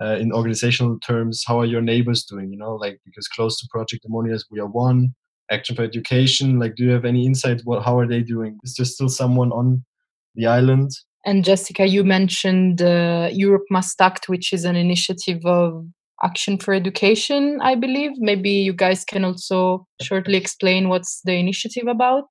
Uh, 0.00 0.16
in 0.16 0.32
organizational 0.32 0.98
terms 0.98 1.44
how 1.46 1.60
are 1.60 1.66
your 1.66 1.82
neighbors 1.82 2.24
doing 2.24 2.50
you 2.50 2.56
know 2.56 2.74
like 2.74 2.98
because 3.04 3.28
close 3.28 3.60
to 3.60 3.68
project 3.70 4.04
Armonia's 4.08 4.46
we 4.50 4.58
are 4.58 4.66
one 4.66 5.14
action 5.52 5.76
for 5.76 5.82
education 5.82 6.58
like 6.58 6.74
do 6.74 6.84
you 6.84 6.90
have 6.90 7.04
any 7.04 7.26
insight 7.26 7.60
what 7.64 7.84
how 7.84 7.98
are 7.98 8.06
they 8.06 8.20
doing 8.20 8.58
is 8.64 8.74
there 8.74 8.86
still 8.86 9.08
someone 9.08 9.52
on 9.52 9.84
the 10.34 10.46
island 10.46 10.90
and 11.24 11.44
jessica 11.44 11.86
you 11.86 12.02
mentioned 12.02 12.82
uh, 12.82 13.28
europe 13.32 13.64
must 13.70 14.00
act 14.00 14.28
which 14.28 14.52
is 14.52 14.64
an 14.64 14.76
initiative 14.76 15.44
of 15.44 15.84
Action 16.22 16.56
for 16.56 16.72
Education, 16.72 17.58
I 17.60 17.74
believe. 17.74 18.12
Maybe 18.18 18.50
you 18.50 18.72
guys 18.72 19.04
can 19.04 19.24
also 19.24 19.86
shortly 20.00 20.36
explain 20.36 20.88
what's 20.88 21.20
the 21.24 21.34
initiative 21.34 21.88
about. 21.88 22.26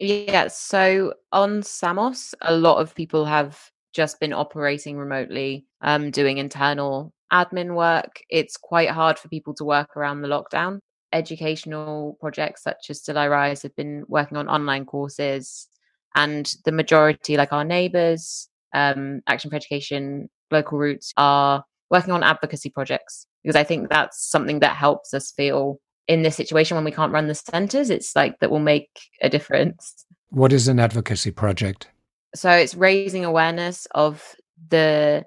Yeah, 0.00 0.48
so 0.48 1.14
on 1.32 1.62
Samos, 1.62 2.34
a 2.42 2.54
lot 2.54 2.78
of 2.78 2.94
people 2.94 3.24
have 3.24 3.58
just 3.92 4.20
been 4.20 4.32
operating 4.32 4.96
remotely, 4.96 5.66
um, 5.80 6.10
doing 6.10 6.38
internal 6.38 7.12
admin 7.32 7.74
work. 7.74 8.20
It's 8.28 8.56
quite 8.56 8.90
hard 8.90 9.18
for 9.18 9.28
people 9.28 9.54
to 9.54 9.64
work 9.64 9.96
around 9.96 10.22
the 10.22 10.28
lockdown. 10.28 10.80
Educational 11.12 12.16
projects 12.20 12.62
such 12.62 12.90
as 12.90 13.00
Still 13.00 13.18
I 13.18 13.28
Rise 13.28 13.62
have 13.62 13.74
been 13.76 14.04
working 14.08 14.36
on 14.36 14.48
online 14.48 14.84
courses, 14.84 15.68
and 16.14 16.52
the 16.64 16.72
majority, 16.72 17.36
like 17.36 17.52
our 17.52 17.64
neighbours, 17.64 18.48
um, 18.74 19.20
Action 19.26 19.50
for 19.50 19.56
Education, 19.56 20.28
Local 20.50 20.78
Roots, 20.78 21.12
are 21.16 21.64
working 21.90 22.12
on 22.12 22.22
advocacy 22.22 22.70
projects 22.70 23.26
because 23.42 23.56
I 23.56 23.64
think 23.64 23.88
that's 23.88 24.28
something 24.28 24.60
that 24.60 24.76
helps 24.76 25.14
us 25.14 25.32
feel 25.32 25.80
in 26.06 26.22
this 26.22 26.36
situation 26.36 26.74
when 26.74 26.84
we 26.84 26.90
can't 26.90 27.12
run 27.12 27.28
the 27.28 27.34
centres. 27.34 27.90
It's 27.90 28.14
like 28.14 28.38
that 28.40 28.50
will 28.50 28.58
make 28.58 28.90
a 29.22 29.28
difference. 29.28 30.04
What 30.30 30.52
is 30.52 30.68
an 30.68 30.78
advocacy 30.78 31.30
project? 31.30 31.88
So 32.34 32.50
it's 32.50 32.74
raising 32.74 33.24
awareness 33.24 33.86
of 33.94 34.34
the 34.68 35.24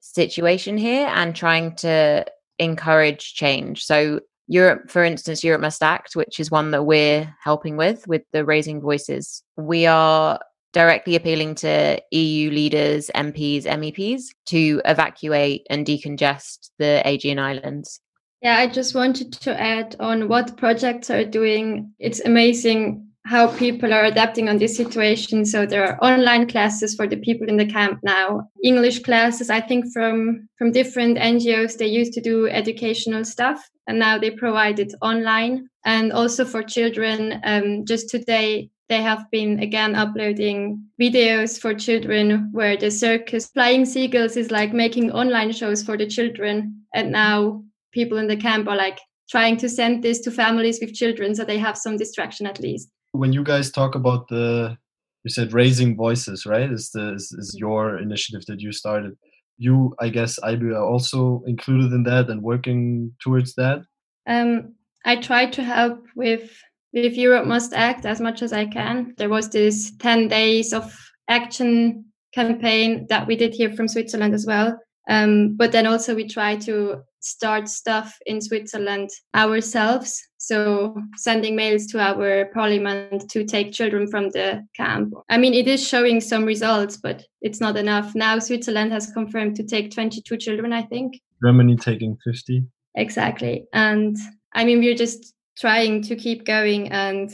situation 0.00 0.76
here 0.76 1.08
and 1.08 1.34
trying 1.34 1.74
to 1.76 2.24
encourage 2.58 3.34
change. 3.34 3.84
So 3.84 4.20
Europe, 4.48 4.90
for 4.90 5.04
instance, 5.04 5.44
Europe 5.44 5.60
Must 5.60 5.82
Act, 5.82 6.16
which 6.16 6.40
is 6.40 6.50
one 6.50 6.70
that 6.72 6.84
we're 6.84 7.32
helping 7.42 7.76
with, 7.76 8.06
with 8.08 8.22
the 8.32 8.44
Raising 8.44 8.80
Voices. 8.80 9.42
We 9.56 9.86
are 9.86 10.40
directly 10.72 11.16
appealing 11.16 11.54
to 11.56 12.00
EU 12.10 12.50
leaders, 12.50 13.10
MPs, 13.14 13.64
MEPs 13.64 14.24
to 14.46 14.80
evacuate 14.84 15.66
and 15.70 15.86
decongest 15.86 16.70
the 16.78 17.02
Aegean 17.06 17.38
Islands. 17.38 18.00
Yeah, 18.42 18.56
I 18.56 18.68
just 18.68 18.94
wanted 18.94 19.32
to 19.32 19.60
add 19.60 19.96
on 19.98 20.28
what 20.28 20.56
projects 20.56 21.10
are 21.10 21.24
doing. 21.24 21.92
It's 21.98 22.20
amazing 22.20 23.07
how 23.24 23.46
people 23.56 23.92
are 23.92 24.04
adapting 24.04 24.48
on 24.48 24.56
this 24.58 24.76
situation. 24.76 25.44
So 25.44 25.66
there 25.66 25.84
are 25.84 26.02
online 26.02 26.48
classes 26.48 26.94
for 26.94 27.06
the 27.06 27.18
people 27.18 27.46
in 27.48 27.58
the 27.58 27.66
camp 27.66 28.00
now, 28.02 28.48
English 28.64 29.00
classes. 29.00 29.50
I 29.50 29.60
think 29.60 29.92
from 29.92 30.48
from 30.56 30.72
different 30.72 31.18
NGOs 31.18 31.76
they 31.76 31.86
used 31.86 32.14
to 32.14 32.20
do 32.20 32.48
educational 32.48 33.24
stuff, 33.24 33.68
and 33.86 33.98
now 33.98 34.18
they 34.18 34.30
provide 34.30 34.78
it 34.78 34.94
online. 35.02 35.68
And 35.84 36.12
also 36.12 36.44
for 36.44 36.62
children, 36.62 37.40
um, 37.44 37.84
just 37.84 38.08
today 38.08 38.70
they 38.88 39.02
have 39.02 39.30
been 39.30 39.60
again 39.60 39.94
uploading 39.94 40.82
videos 41.00 41.60
for 41.60 41.74
children 41.74 42.48
where 42.52 42.76
the 42.76 42.90
circus 42.90 43.46
flying 43.48 43.84
seagulls 43.84 44.36
is 44.36 44.50
like 44.50 44.72
making 44.72 45.12
online 45.12 45.52
shows 45.52 45.82
for 45.82 45.96
the 45.96 46.06
children 46.06 46.82
and 46.94 47.12
now 47.12 47.62
people 47.92 48.18
in 48.18 48.26
the 48.26 48.36
camp 48.36 48.66
are 48.66 48.76
like 48.76 48.98
trying 49.28 49.58
to 49.58 49.68
send 49.68 50.02
this 50.02 50.20
to 50.20 50.30
families 50.30 50.78
with 50.80 50.94
children 50.94 51.34
so 51.34 51.44
they 51.44 51.58
have 51.58 51.76
some 51.76 51.98
distraction 51.98 52.46
at 52.46 52.60
least 52.60 52.88
when 53.12 53.32
you 53.32 53.42
guys 53.42 53.70
talk 53.70 53.94
about 53.94 54.28
the 54.28 54.76
you 55.24 55.30
said 55.30 55.52
raising 55.52 55.96
voices 55.96 56.46
right? 56.46 56.70
Is 56.70 56.90
the 56.90 57.14
is, 57.14 57.32
is 57.32 57.56
your 57.58 57.98
initiative 57.98 58.46
that 58.46 58.60
you 58.60 58.72
started. 58.72 59.16
You 59.56 59.94
i 60.00 60.08
guess 60.08 60.38
IBU 60.38 60.74
are 60.74 60.84
also 60.84 61.42
included 61.46 61.92
in 61.92 62.04
that 62.04 62.28
and 62.30 62.42
working 62.42 63.14
towards 63.20 63.54
that? 63.54 63.82
Um, 64.26 64.74
i 65.04 65.16
try 65.16 65.46
to 65.46 65.62
help 65.62 66.04
with 66.16 66.50
with 66.92 67.14
europe 67.14 67.46
must 67.46 67.72
act 67.72 68.04
as 68.06 68.20
much 68.20 68.42
as 68.42 68.52
i 68.52 68.66
can. 68.66 69.14
There 69.16 69.28
was 69.28 69.48
this 69.48 69.92
10 69.98 70.28
days 70.28 70.72
of 70.72 70.96
action 71.28 72.04
campaign 72.32 73.06
that 73.08 73.26
we 73.26 73.36
did 73.36 73.54
here 73.54 73.72
from 73.72 73.88
switzerland 73.88 74.34
as 74.34 74.46
well. 74.46 74.78
Um, 75.08 75.56
but 75.56 75.72
then 75.72 75.86
also 75.86 76.14
we 76.14 76.28
try 76.28 76.56
to 76.56 77.02
start 77.20 77.68
stuff 77.68 78.16
in 78.26 78.40
Switzerland 78.40 79.10
ourselves. 79.34 80.22
So 80.38 80.96
sending 81.16 81.56
mails 81.56 81.86
to 81.88 82.00
our 82.00 82.46
parliament 82.46 83.28
to 83.30 83.44
take 83.44 83.72
children 83.72 84.08
from 84.08 84.30
the 84.30 84.64
camp. 84.76 85.14
I 85.28 85.38
mean, 85.38 85.54
it 85.54 85.66
is 85.66 85.86
showing 85.86 86.20
some 86.20 86.44
results, 86.44 86.96
but 86.96 87.24
it's 87.40 87.60
not 87.60 87.76
enough. 87.76 88.14
Now 88.14 88.38
Switzerland 88.38 88.92
has 88.92 89.10
confirmed 89.10 89.56
to 89.56 89.64
take 89.64 89.90
22 89.90 90.36
children, 90.36 90.72
I 90.72 90.82
think. 90.82 91.20
Germany 91.44 91.76
taking 91.76 92.16
50. 92.24 92.64
Exactly. 92.94 93.66
And 93.72 94.16
I 94.54 94.64
mean, 94.64 94.78
we're 94.78 94.94
just 94.94 95.34
trying 95.58 96.02
to 96.02 96.16
keep 96.16 96.44
going 96.44 96.90
and 96.90 97.30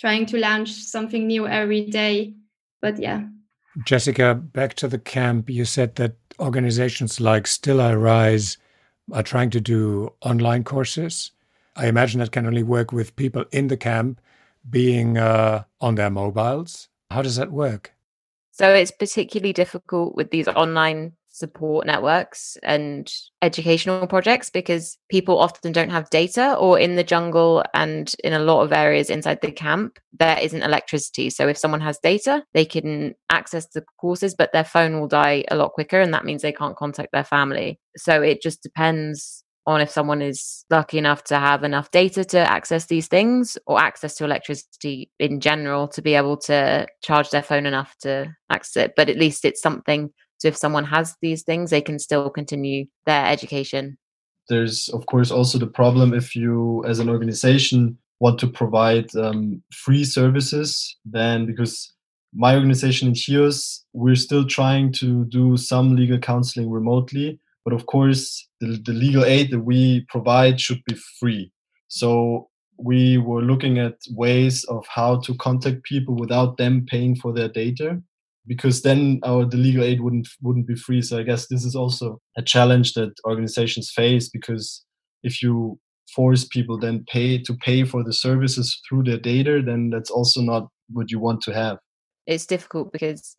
trying 0.00 0.26
to 0.26 0.38
launch 0.38 0.72
something 0.72 1.26
new 1.26 1.46
every 1.46 1.86
day. 1.86 2.34
But 2.82 2.98
yeah. 2.98 3.24
Jessica, 3.84 4.34
back 4.34 4.74
to 4.74 4.88
the 4.88 4.98
camp, 4.98 5.50
you 5.50 5.64
said 5.64 5.96
that 5.96 6.16
organizations 6.38 7.20
like 7.20 7.46
Still 7.46 7.80
I 7.80 7.94
Rise 7.94 8.56
are 9.12 9.22
trying 9.22 9.50
to 9.50 9.60
do 9.60 10.12
online 10.22 10.64
courses. 10.64 11.32
I 11.76 11.86
imagine 11.86 12.20
that 12.20 12.32
can 12.32 12.46
only 12.46 12.62
work 12.62 12.92
with 12.92 13.16
people 13.16 13.44
in 13.52 13.68
the 13.68 13.76
camp 13.76 14.20
being 14.68 15.18
uh, 15.18 15.64
on 15.80 15.94
their 15.94 16.10
mobiles. 16.10 16.88
How 17.10 17.22
does 17.22 17.36
that 17.36 17.52
work? 17.52 17.92
So 18.50 18.72
it's 18.72 18.90
particularly 18.90 19.52
difficult 19.52 20.16
with 20.16 20.30
these 20.30 20.48
online 20.48 21.12
support 21.36 21.86
networks 21.86 22.56
and 22.62 23.12
educational 23.42 24.06
projects 24.06 24.48
because 24.48 24.96
people 25.10 25.38
often 25.38 25.70
don't 25.70 25.90
have 25.90 26.08
data 26.08 26.54
or 26.54 26.78
in 26.78 26.96
the 26.96 27.04
jungle 27.04 27.62
and 27.74 28.14
in 28.24 28.32
a 28.32 28.38
lot 28.38 28.62
of 28.62 28.72
areas 28.72 29.10
inside 29.10 29.38
the 29.42 29.52
camp 29.52 29.98
there 30.18 30.38
isn't 30.38 30.62
electricity. 30.62 31.28
So 31.28 31.46
if 31.46 31.58
someone 31.58 31.82
has 31.82 31.98
data 32.02 32.42
they 32.54 32.64
can 32.64 33.14
access 33.30 33.66
the 33.66 33.84
courses 34.00 34.34
but 34.34 34.52
their 34.54 34.64
phone 34.64 34.98
will 34.98 35.08
die 35.08 35.44
a 35.50 35.56
lot 35.56 35.72
quicker 35.72 36.00
and 36.00 36.14
that 36.14 36.24
means 36.24 36.40
they 36.40 36.52
can't 36.52 36.76
contact 36.76 37.12
their 37.12 37.24
family. 37.24 37.78
So 37.98 38.22
it 38.22 38.40
just 38.40 38.62
depends 38.62 39.44
on 39.66 39.80
if 39.80 39.90
someone 39.90 40.22
is 40.22 40.64
lucky 40.70 40.96
enough 40.96 41.24
to 41.24 41.38
have 41.38 41.64
enough 41.64 41.90
data 41.90 42.24
to 42.24 42.38
access 42.38 42.86
these 42.86 43.08
things 43.08 43.58
or 43.66 43.78
access 43.80 44.14
to 44.14 44.24
electricity 44.24 45.10
in 45.18 45.40
general 45.40 45.88
to 45.88 46.00
be 46.00 46.14
able 46.14 46.36
to 46.36 46.86
charge 47.02 47.30
their 47.30 47.42
phone 47.42 47.66
enough 47.66 47.94
to 48.00 48.32
access 48.48 48.84
it. 48.84 48.92
But 48.96 49.10
at 49.10 49.18
least 49.18 49.44
it's 49.44 49.60
something 49.60 50.12
so 50.38 50.48
if 50.48 50.56
someone 50.56 50.84
has 50.84 51.16
these 51.22 51.42
things, 51.42 51.70
they 51.70 51.80
can 51.80 51.98
still 51.98 52.30
continue 52.30 52.86
their 53.06 53.24
education. 53.26 53.98
There's, 54.48 54.88
of 54.90 55.06
course, 55.06 55.30
also 55.30 55.58
the 55.58 55.66
problem 55.66 56.14
if 56.14 56.36
you, 56.36 56.84
as 56.86 56.98
an 56.98 57.08
organization, 57.08 57.98
want 58.20 58.38
to 58.40 58.46
provide 58.46 59.14
um, 59.16 59.62
free 59.72 60.04
services, 60.04 60.96
then 61.04 61.46
because 61.46 61.92
my 62.34 62.54
organization 62.54 63.08
in 63.08 63.14
HEOS, 63.14 63.84
we're 63.92 64.14
still 64.14 64.46
trying 64.46 64.92
to 64.92 65.24
do 65.26 65.56
some 65.56 65.96
legal 65.96 66.18
counseling 66.18 66.70
remotely. 66.70 67.40
But 67.64 67.72
of 67.72 67.86
course, 67.86 68.48
the, 68.60 68.80
the 68.84 68.92
legal 68.92 69.24
aid 69.24 69.50
that 69.50 69.60
we 69.60 70.06
provide 70.08 70.60
should 70.60 70.82
be 70.84 70.96
free. 71.18 71.50
So 71.88 72.48
we 72.78 73.18
were 73.18 73.42
looking 73.42 73.78
at 73.78 73.94
ways 74.10 74.64
of 74.64 74.86
how 74.86 75.20
to 75.20 75.34
contact 75.36 75.82
people 75.84 76.14
without 76.14 76.58
them 76.58 76.86
paying 76.86 77.16
for 77.16 77.32
their 77.32 77.48
data 77.48 78.02
because 78.46 78.82
then 78.82 79.20
our 79.24 79.44
the 79.44 79.56
legal 79.56 79.84
aid 79.84 80.00
wouldn't 80.00 80.28
wouldn't 80.42 80.66
be 80.66 80.74
free. 80.74 81.02
So 81.02 81.18
I 81.18 81.22
guess 81.22 81.46
this 81.48 81.64
is 81.64 81.74
also 81.74 82.20
a 82.36 82.42
challenge 82.42 82.94
that 82.94 83.12
organizations 83.26 83.90
face 83.90 84.28
because 84.28 84.84
if 85.22 85.42
you 85.42 85.78
force 86.14 86.44
people 86.44 86.78
then 86.78 87.04
pay 87.08 87.38
to 87.42 87.54
pay 87.54 87.84
for 87.84 88.04
the 88.04 88.12
services 88.12 88.80
through 88.88 89.04
their 89.04 89.18
data, 89.18 89.62
then 89.64 89.90
that's 89.90 90.10
also 90.10 90.40
not 90.40 90.68
what 90.90 91.10
you 91.10 91.18
want 91.18 91.40
to 91.42 91.52
have. 91.52 91.78
It's 92.26 92.46
difficult 92.46 92.92
because 92.92 93.36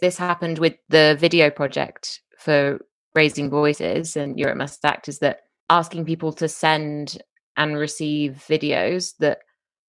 this 0.00 0.16
happened 0.16 0.58
with 0.58 0.74
the 0.88 1.16
video 1.18 1.50
project 1.50 2.20
for 2.38 2.80
raising 3.14 3.50
voices 3.50 4.16
and 4.16 4.38
Europe 4.38 4.58
Must 4.58 4.84
Act 4.84 5.08
is 5.08 5.18
that 5.18 5.40
asking 5.68 6.04
people 6.04 6.32
to 6.34 6.48
send 6.48 7.20
and 7.56 7.76
receive 7.76 8.44
videos 8.48 9.14
that 9.18 9.38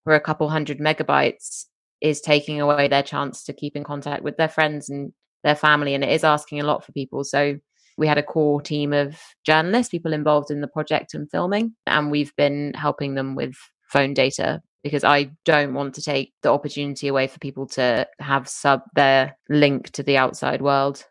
were 0.04 0.14
a 0.14 0.20
couple 0.20 0.48
hundred 0.48 0.78
megabytes 0.78 1.66
is 2.00 2.20
taking 2.20 2.60
away 2.60 2.88
their 2.88 3.02
chance 3.02 3.44
to 3.44 3.52
keep 3.52 3.76
in 3.76 3.84
contact 3.84 4.22
with 4.22 4.36
their 4.36 4.48
friends 4.48 4.88
and 4.88 5.12
their 5.44 5.54
family 5.54 5.94
and 5.94 6.04
it 6.04 6.10
is 6.10 6.24
asking 6.24 6.60
a 6.60 6.64
lot 6.64 6.84
for 6.84 6.92
people 6.92 7.24
so 7.24 7.56
we 7.96 8.06
had 8.06 8.18
a 8.18 8.22
core 8.22 8.60
team 8.60 8.92
of 8.92 9.18
journalists 9.44 9.90
people 9.90 10.12
involved 10.12 10.50
in 10.50 10.60
the 10.60 10.68
project 10.68 11.14
and 11.14 11.30
filming 11.30 11.74
and 11.86 12.10
we've 12.10 12.34
been 12.36 12.72
helping 12.74 13.14
them 13.14 13.34
with 13.34 13.54
phone 13.88 14.14
data 14.14 14.62
because 14.82 15.04
I 15.04 15.30
don't 15.44 15.74
want 15.74 15.94
to 15.94 16.02
take 16.02 16.32
the 16.42 16.50
opportunity 16.50 17.08
away 17.08 17.26
for 17.26 17.38
people 17.38 17.66
to 17.68 18.06
have 18.18 18.48
sub 18.48 18.82
their 18.94 19.36
link 19.48 19.90
to 19.90 20.02
the 20.02 20.16
outside 20.16 20.62
world. 20.62 21.04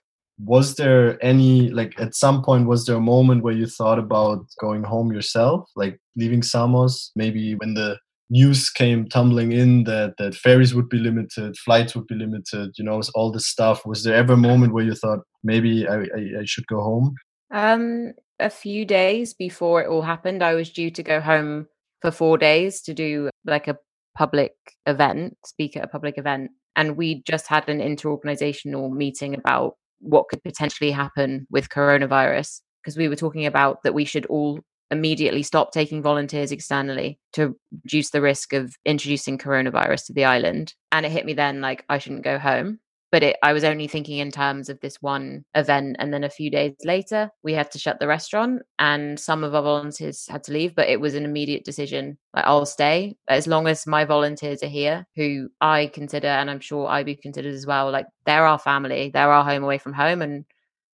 Was 0.44 0.76
there 0.76 1.24
any 1.24 1.70
like 1.70 2.00
at 2.00 2.16
some 2.16 2.44
point 2.44 2.68
was 2.68 2.86
there 2.86 2.96
a 2.96 3.02
moment 3.02 3.44
where 3.44 3.54
you 3.54 3.68
thought 3.68 4.00
about 4.00 4.46
going 4.60 4.84
home 4.84 5.12
yourself, 5.12 5.70
like 5.76 6.00
leaving 6.16 6.42
Samos, 6.42 7.12
maybe 7.16 7.56
when 7.56 7.74
the 7.74 7.98
news 8.30 8.70
came 8.70 9.08
tumbling 9.08 9.52
in 9.52 9.84
that 9.86 10.16
that 10.18 10.36
ferries 10.36 10.76
would 10.76 10.90
be 10.90 11.00
limited, 11.00 11.58
flights 11.58 11.96
would 11.96 12.08
be 12.08 12.16
limited, 12.16 12.72
you 12.78 12.84
know, 12.84 13.02
all 13.16 13.32
this 13.32 13.48
stuff. 13.48 13.86
Was 13.86 14.04
there 14.04 14.16
ever 14.16 14.34
a 14.34 14.38
moment 14.38 14.74
where 14.74 14.84
you 14.84 14.96
thought 14.96 15.20
maybe 15.44 15.88
I, 15.88 16.02
I, 16.02 16.40
I 16.42 16.46
should 16.46 16.68
go 16.68 16.82
home? 16.82 17.16
Um, 17.52 18.14
a 18.40 18.50
few 18.50 18.86
days 18.86 19.34
before 19.34 19.82
it 19.82 19.90
all 19.90 20.02
happened, 20.02 20.44
I 20.44 20.54
was 20.54 20.72
due 20.72 20.92
to 20.92 21.04
go 21.04 21.20
home 21.20 21.68
for 22.02 22.12
four 22.12 22.38
days 22.38 22.82
to 22.84 22.94
do 22.94 23.30
like 23.46 23.68
a 23.68 23.78
public 24.16 24.54
event, 24.86 25.38
speak 25.46 25.76
at 25.76 25.84
a 25.84 25.88
public 25.88 26.18
event, 26.18 26.52
and 26.76 26.96
we 26.96 27.24
just 27.24 27.48
had 27.48 27.68
an 27.68 27.80
interorganizational 27.80 28.92
meeting 28.92 29.34
about 29.34 29.74
what 30.00 30.28
could 30.30 30.44
potentially 30.44 30.92
happen 30.92 31.46
with 31.50 31.70
coronavirus. 31.70 32.62
because 32.82 32.98
we 32.98 33.10
were 33.10 33.16
talking 33.16 33.46
about 33.46 33.84
that 33.84 33.94
we 33.94 34.06
should 34.06 34.26
all 34.28 34.60
immediately 34.92 35.44
stop 35.44 35.72
taking 35.72 36.02
volunteers 36.02 36.52
externally 36.52 37.20
to 37.34 37.56
reduce 37.84 38.10
the 38.10 38.22
risk 38.22 38.54
of 38.54 38.76
introducing 38.86 39.38
coronavirus 39.38 40.08
to 40.08 40.14
the 40.14 40.26
island. 40.26 40.74
And 40.92 41.06
it 41.06 41.12
hit 41.12 41.26
me 41.26 41.34
then 41.34 41.62
like 41.62 41.86
I 41.90 41.98
shouldn't 41.98 42.24
go 42.24 42.40
home. 42.40 42.80
But 43.12 43.24
it, 43.24 43.38
I 43.42 43.54
was 43.54 43.64
only 43.64 43.88
thinking 43.88 44.20
in 44.20 44.30
terms 44.30 44.70
of 44.70 44.80
this 44.82 45.02
one 45.02 45.44
event. 45.56 45.96
And 45.98 46.14
then 46.14 46.24
a 46.24 46.30
few 46.30 46.52
days 46.52 46.76
later, 46.84 47.32
we 47.42 47.54
had 47.54 47.72
to 47.72 47.80
shut 47.80 48.00
the 48.00 48.08
restaurant 48.08 48.62
and 48.78 49.20
some 49.20 49.44
of 49.44 49.56
our 49.56 49.64
volunteers 49.64 50.28
had 50.28 50.44
to 50.44 50.54
leave. 50.54 50.76
But 50.76 50.90
it 50.90 51.02
was 51.02 51.16
an 51.16 51.26
immediate 51.26 51.66
decision 51.66 52.20
like, 52.36 52.46
I'll 52.46 52.68
stay 52.68 53.18
as 53.28 53.48
long 53.48 53.68
as 53.68 53.88
my 53.88 54.06
volunteers 54.06 54.62
are 54.62 54.68
here, 54.68 55.08
who 55.16 55.50
I 55.60 55.88
consider, 55.88 56.28
and 56.28 56.52
I'm 56.52 56.60
sure 56.60 56.88
IB 56.88 57.16
considers 57.16 57.56
as 57.56 57.66
well, 57.66 57.90
like 57.90 58.06
they're 58.26 58.46
our 58.46 58.60
family, 58.60 59.10
they're 59.12 59.32
our 59.32 59.44
home 59.44 59.64
away 59.64 59.80
from 59.80 59.94
home. 59.94 60.22
And 60.22 60.46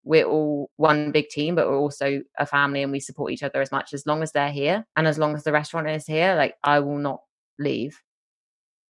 we're 0.05 0.25
all 0.25 0.69
one 0.77 1.11
big 1.11 1.29
team, 1.29 1.55
but 1.55 1.67
we're 1.67 1.77
also 1.77 2.21
a 2.37 2.45
family 2.45 2.83
and 2.83 2.91
we 2.91 2.99
support 2.99 3.31
each 3.31 3.43
other 3.43 3.59
as 3.59 3.71
much 3.71 3.91
as 3.91 4.05
long 4.05 4.21
as 4.21 4.31
they're 4.31 4.51
here 4.51 4.85
and 4.95 5.07
as 5.07 5.17
long 5.17 5.35
as 5.35 5.43
the 5.43 5.51
restaurant 5.51 5.89
is 5.89 6.05
here, 6.05 6.35
like 6.35 6.55
I 6.63 6.79
will 6.79 6.99
not 6.99 7.21
leave. 7.59 7.99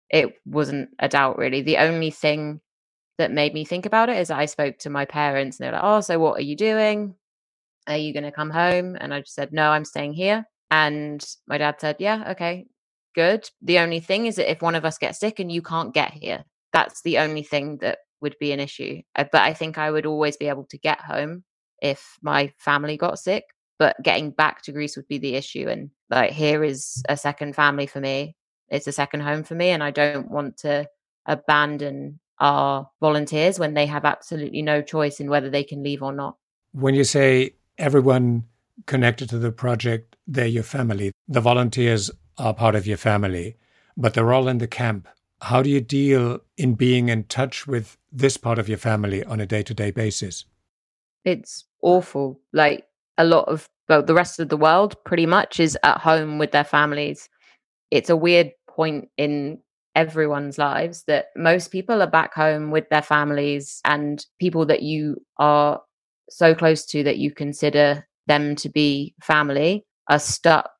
It 0.09 0.33
wasn't 0.45 0.89
a 0.99 1.07
doubt 1.07 1.37
really. 1.37 1.61
The 1.61 1.77
only 1.77 2.09
thing 2.09 2.61
that 3.19 3.31
made 3.31 3.53
me 3.53 3.63
think 3.63 3.85
about 3.85 4.09
it 4.09 4.17
is 4.17 4.31
I 4.31 4.45
spoke 4.45 4.79
to 4.79 4.89
my 4.89 5.05
parents 5.05 5.59
and 5.59 5.65
they're 5.65 5.73
like, 5.73 5.83
Oh, 5.83 6.01
so 6.01 6.17
what 6.17 6.39
are 6.39 6.43
you 6.43 6.55
doing? 6.55 7.15
Are 7.87 7.97
you 7.97 8.11
going 8.11 8.23
to 8.23 8.31
come 8.31 8.49
home? 8.49 8.97
And 8.99 9.13
I 9.13 9.19
just 9.19 9.35
said, 9.35 9.53
No, 9.53 9.69
I'm 9.69 9.85
staying 9.85 10.13
here. 10.13 10.45
And 10.71 11.23
my 11.47 11.59
dad 11.59 11.75
said, 11.79 11.97
Yeah, 11.99 12.31
okay, 12.31 12.65
good. 13.13 13.47
The 13.61 13.77
only 13.77 13.99
thing 13.99 14.25
is 14.25 14.37
that 14.37 14.49
if 14.49 14.63
one 14.63 14.73
of 14.75 14.83
us 14.83 14.97
gets 14.97 15.19
sick 15.19 15.39
and 15.39 15.51
you 15.51 15.61
can't 15.61 15.93
get 15.93 16.11
here, 16.11 16.43
that's 16.71 17.03
the 17.03 17.19
only 17.19 17.43
thing 17.43 17.77
that 17.81 17.99
would 18.23 18.35
be 18.39 18.51
an 18.51 18.59
issue. 18.59 19.01
Uh, 19.15 19.25
but 19.31 19.41
I 19.41 19.53
think 19.53 19.77
I 19.77 19.91
would 19.91 20.07
always 20.07 20.35
be 20.35 20.49
able 20.49 20.65
to 20.71 20.77
get 20.77 20.99
home 20.99 21.43
if 21.81 22.17
my 22.23 22.51
family 22.57 22.97
got 22.97 23.19
sick. 23.19 23.43
But 23.77 23.95
getting 24.01 24.31
back 24.31 24.63
to 24.63 24.71
Greece 24.71 24.95
would 24.95 25.07
be 25.07 25.19
the 25.19 25.35
issue. 25.35 25.67
And 25.67 25.91
like 26.09 26.31
here 26.31 26.63
is 26.63 27.03
a 27.07 27.17
second 27.17 27.55
family 27.55 27.85
for 27.85 27.99
me. 27.99 28.35
It's 28.69 28.87
a 28.87 28.91
second 28.91 29.21
home 29.21 29.43
for 29.43 29.55
me. 29.55 29.69
And 29.69 29.83
I 29.83 29.91
don't 29.91 30.31
want 30.31 30.57
to 30.57 30.87
abandon 31.25 32.19
our 32.39 32.89
volunteers 32.99 33.59
when 33.59 33.73
they 33.73 33.85
have 33.85 34.05
absolutely 34.05 34.61
no 34.61 34.81
choice 34.81 35.19
in 35.19 35.29
whether 35.29 35.49
they 35.49 35.63
can 35.63 35.83
leave 35.83 36.01
or 36.01 36.13
not. 36.13 36.37
When 36.71 36.95
you 36.95 37.03
say 37.03 37.55
everyone 37.77 38.45
connected 38.85 39.29
to 39.29 39.37
the 39.37 39.51
project, 39.51 40.15
they're 40.27 40.47
your 40.47 40.63
family, 40.63 41.11
the 41.27 41.41
volunteers 41.41 42.09
are 42.37 42.53
part 42.53 42.75
of 42.75 42.87
your 42.87 42.97
family, 42.97 43.57
but 43.95 44.13
they're 44.13 44.33
all 44.33 44.47
in 44.47 44.57
the 44.57 44.67
camp. 44.67 45.07
How 45.43 45.61
do 45.61 45.69
you 45.69 45.81
deal 45.81 46.39
in 46.57 46.75
being 46.75 47.09
in 47.09 47.25
touch 47.25 47.67
with 47.67 47.97
this 48.13 48.37
part 48.37 48.59
of 48.59 48.69
your 48.69 48.77
family 48.77 49.25
on 49.25 49.41
a 49.41 49.45
day 49.45 49.61
to 49.63 49.73
day 49.73 49.91
basis? 49.91 50.45
It's 51.25 51.65
awful. 51.81 52.39
Like 52.53 52.85
a 53.17 53.25
lot 53.25 53.49
of 53.49 53.67
well, 53.89 54.01
the 54.01 54.13
rest 54.13 54.39
of 54.39 54.47
the 54.47 54.55
world 54.55 54.95
pretty 55.03 55.25
much 55.25 55.59
is 55.59 55.77
at 55.83 55.97
home 55.97 56.39
with 56.39 56.51
their 56.51 56.63
families. 56.63 57.27
It's 57.91 58.09
a 58.09 58.15
weird 58.15 58.51
point 58.69 59.09
in 59.17 59.59
everyone's 59.95 60.57
lives 60.57 61.03
that 61.07 61.25
most 61.35 61.71
people 61.71 62.01
are 62.01 62.09
back 62.09 62.33
home 62.33 62.71
with 62.71 62.87
their 62.87 63.01
families 63.01 63.81
and 63.83 64.25
people 64.39 64.65
that 64.67 64.81
you 64.81 65.17
are 65.39 65.81
so 66.29 66.55
close 66.55 66.85
to 66.85 67.03
that 67.03 67.17
you 67.17 67.33
consider 67.33 68.07
them 68.27 68.55
to 68.55 68.69
be 68.69 69.13
family 69.21 69.85
are 70.09 70.19
stuck 70.19 70.71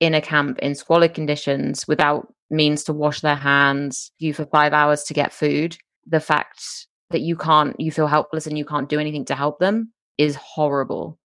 in 0.00 0.14
a 0.14 0.22
camp 0.22 0.58
in 0.60 0.74
squalid 0.74 1.12
conditions 1.12 1.86
without 1.86 2.32
means 2.50 2.84
to 2.84 2.92
wash 2.92 3.20
their 3.20 3.36
hands, 3.36 4.12
you 4.18 4.32
for 4.32 4.46
five 4.46 4.72
hours 4.72 5.04
to 5.04 5.14
get 5.14 5.32
food. 5.32 5.76
The 6.06 6.20
fact 6.20 6.86
that 7.10 7.20
you 7.20 7.36
can't, 7.36 7.78
you 7.80 7.90
feel 7.90 8.06
helpless 8.06 8.46
and 8.46 8.56
you 8.56 8.64
can't 8.64 8.88
do 8.88 8.98
anything 8.98 9.24
to 9.26 9.34
help 9.34 9.58
them 9.58 9.92
is 10.16 10.36
horrible. 10.36 11.18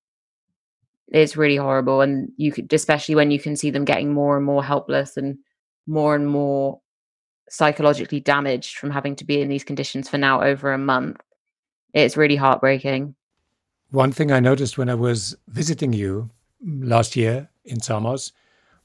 It's 1.09 1.37
really 1.37 1.57
horrible. 1.57 2.01
And 2.01 2.31
you 2.37 2.51
could, 2.51 2.71
especially 2.73 3.15
when 3.15 3.31
you 3.31 3.39
can 3.39 3.55
see 3.55 3.69
them 3.69 3.85
getting 3.85 4.13
more 4.13 4.37
and 4.37 4.45
more 4.45 4.63
helpless 4.63 5.17
and 5.17 5.37
more 5.87 6.15
and 6.15 6.27
more 6.27 6.79
psychologically 7.49 8.19
damaged 8.19 8.77
from 8.77 8.89
having 8.89 9.15
to 9.17 9.25
be 9.25 9.41
in 9.41 9.49
these 9.49 9.63
conditions 9.63 10.09
for 10.09 10.17
now 10.17 10.41
over 10.41 10.73
a 10.73 10.77
month. 10.77 11.21
It's 11.93 12.17
really 12.17 12.35
heartbreaking. 12.35 13.15
One 13.91 14.11
thing 14.11 14.31
I 14.31 14.39
noticed 14.39 14.77
when 14.77 14.89
I 14.89 14.95
was 14.95 15.35
visiting 15.47 15.93
you 15.93 16.31
last 16.65 17.15
year 17.15 17.49
in 17.65 17.79
Samos 17.79 18.31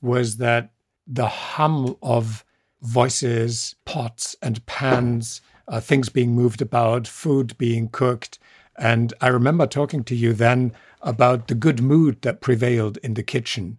was 0.03 0.37
that 0.37 0.71
the 1.09 1.27
hum 1.27 1.97
of 2.03 2.45
voices, 2.83 3.75
pots 3.85 4.37
and 4.43 4.65
pans, 4.67 5.41
uh, 5.67 5.81
things 5.81 6.09
being 6.09 6.33
moved 6.33 6.63
about, 6.63 7.07
food 7.09 7.57
being 7.59 7.89
cooked. 7.89 8.39
And 8.77 9.13
I 9.21 9.29
remember 9.29 9.67
talking 9.67 10.05
to 10.05 10.15
you 10.15 10.33
then 10.33 10.73
about 11.03 11.49
the 11.49 11.55
good 11.55 11.83
mood 11.83 12.23
that 12.23 12.41
prevailed 12.41 12.99
in 12.99 13.15
the 13.15 13.23
kitchen. 13.23 13.79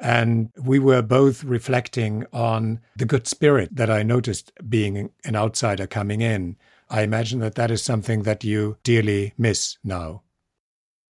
And 0.00 0.50
we 0.56 0.78
were 0.78 1.02
both 1.02 1.44
reflecting 1.44 2.24
on 2.32 2.80
the 2.96 3.04
good 3.04 3.28
spirit 3.28 3.76
that 3.76 3.90
I 3.90 4.02
noticed 4.02 4.50
being 4.68 5.10
an 5.24 5.36
outsider 5.36 5.86
coming 5.86 6.22
in. 6.22 6.56
I 6.88 7.02
imagine 7.02 7.40
that 7.40 7.54
that 7.56 7.70
is 7.70 7.82
something 7.82 8.22
that 8.22 8.42
you 8.42 8.78
dearly 8.82 9.34
miss 9.36 9.76
now. 9.84 10.22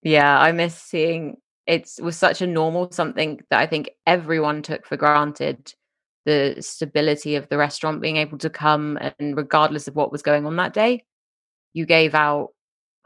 Yeah, 0.03 0.39
I 0.39 0.53
miss 0.53 0.75
seeing 0.75 1.37
it 1.71 1.89
was 2.03 2.17
such 2.17 2.43
a 2.43 2.47
normal 2.47 2.91
something 2.91 3.41
that 3.51 3.61
I 3.61 3.67
think 3.67 3.91
everyone 4.07 4.63
took 4.63 4.87
for 4.87 4.97
granted 4.97 5.73
the 6.27 6.57
stability 6.61 7.37
of 7.37 7.49
the 7.49 7.57
restaurant 7.57 8.03
being 8.03 8.17
able 8.17 8.39
to 8.39 8.51
come 8.51 8.99
and 9.01 9.37
regardless 9.37 9.89
of 9.89 9.95
what 9.95 10.13
was 10.13 10.23
going 10.23 10.45
on 10.47 10.57
that 10.57 10.75
day 10.75 11.05
you 11.73 11.87
gave 11.87 12.15
out 12.15 12.51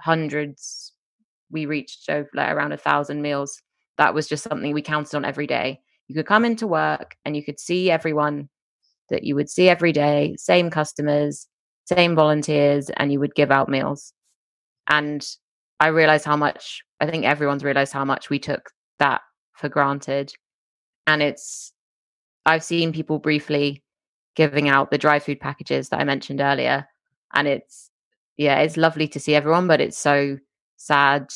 hundreds 0.00 0.94
we 1.50 1.66
reached 1.66 2.10
over 2.10 2.28
like 2.34 2.50
around 2.50 2.72
a 2.72 2.76
thousand 2.76 3.22
meals. 3.22 3.62
That 3.96 4.12
was 4.12 4.26
just 4.26 4.42
something 4.42 4.72
we 4.72 4.82
counted 4.82 5.14
on 5.14 5.24
every 5.24 5.46
day. 5.46 5.80
You 6.08 6.14
could 6.14 6.26
come 6.26 6.44
into 6.44 6.66
work 6.66 7.16
and 7.24 7.36
you 7.36 7.44
could 7.44 7.60
see 7.60 7.90
everyone 7.90 8.48
that 9.10 9.22
you 9.22 9.34
would 9.34 9.48
see 9.48 9.68
every 9.68 9.92
day 9.92 10.34
same 10.38 10.70
customers 10.70 11.46
same 11.86 12.14
volunteers 12.14 12.90
and 12.96 13.12
you 13.12 13.20
would 13.20 13.34
give 13.34 13.50
out 13.50 13.68
meals. 13.68 14.12
And 14.88 15.26
i 15.80 15.88
realized 15.88 16.24
how 16.24 16.36
much 16.36 16.82
I 17.04 17.10
think 17.10 17.24
everyone's 17.24 17.64
realized 17.64 17.92
how 17.92 18.04
much 18.04 18.30
we 18.30 18.38
took 18.38 18.70
that 18.98 19.20
for 19.52 19.68
granted. 19.68 20.32
And 21.06 21.22
it's, 21.22 21.72
I've 22.46 22.64
seen 22.64 22.92
people 22.92 23.18
briefly 23.18 23.82
giving 24.34 24.68
out 24.68 24.90
the 24.90 24.98
dry 24.98 25.18
food 25.18 25.38
packages 25.38 25.90
that 25.90 26.00
I 26.00 26.04
mentioned 26.04 26.40
earlier. 26.40 26.86
And 27.34 27.46
it's, 27.46 27.90
yeah, 28.36 28.60
it's 28.60 28.76
lovely 28.76 29.06
to 29.08 29.20
see 29.20 29.34
everyone, 29.34 29.66
but 29.66 29.80
it's 29.80 29.98
so 29.98 30.38
sad 30.76 31.28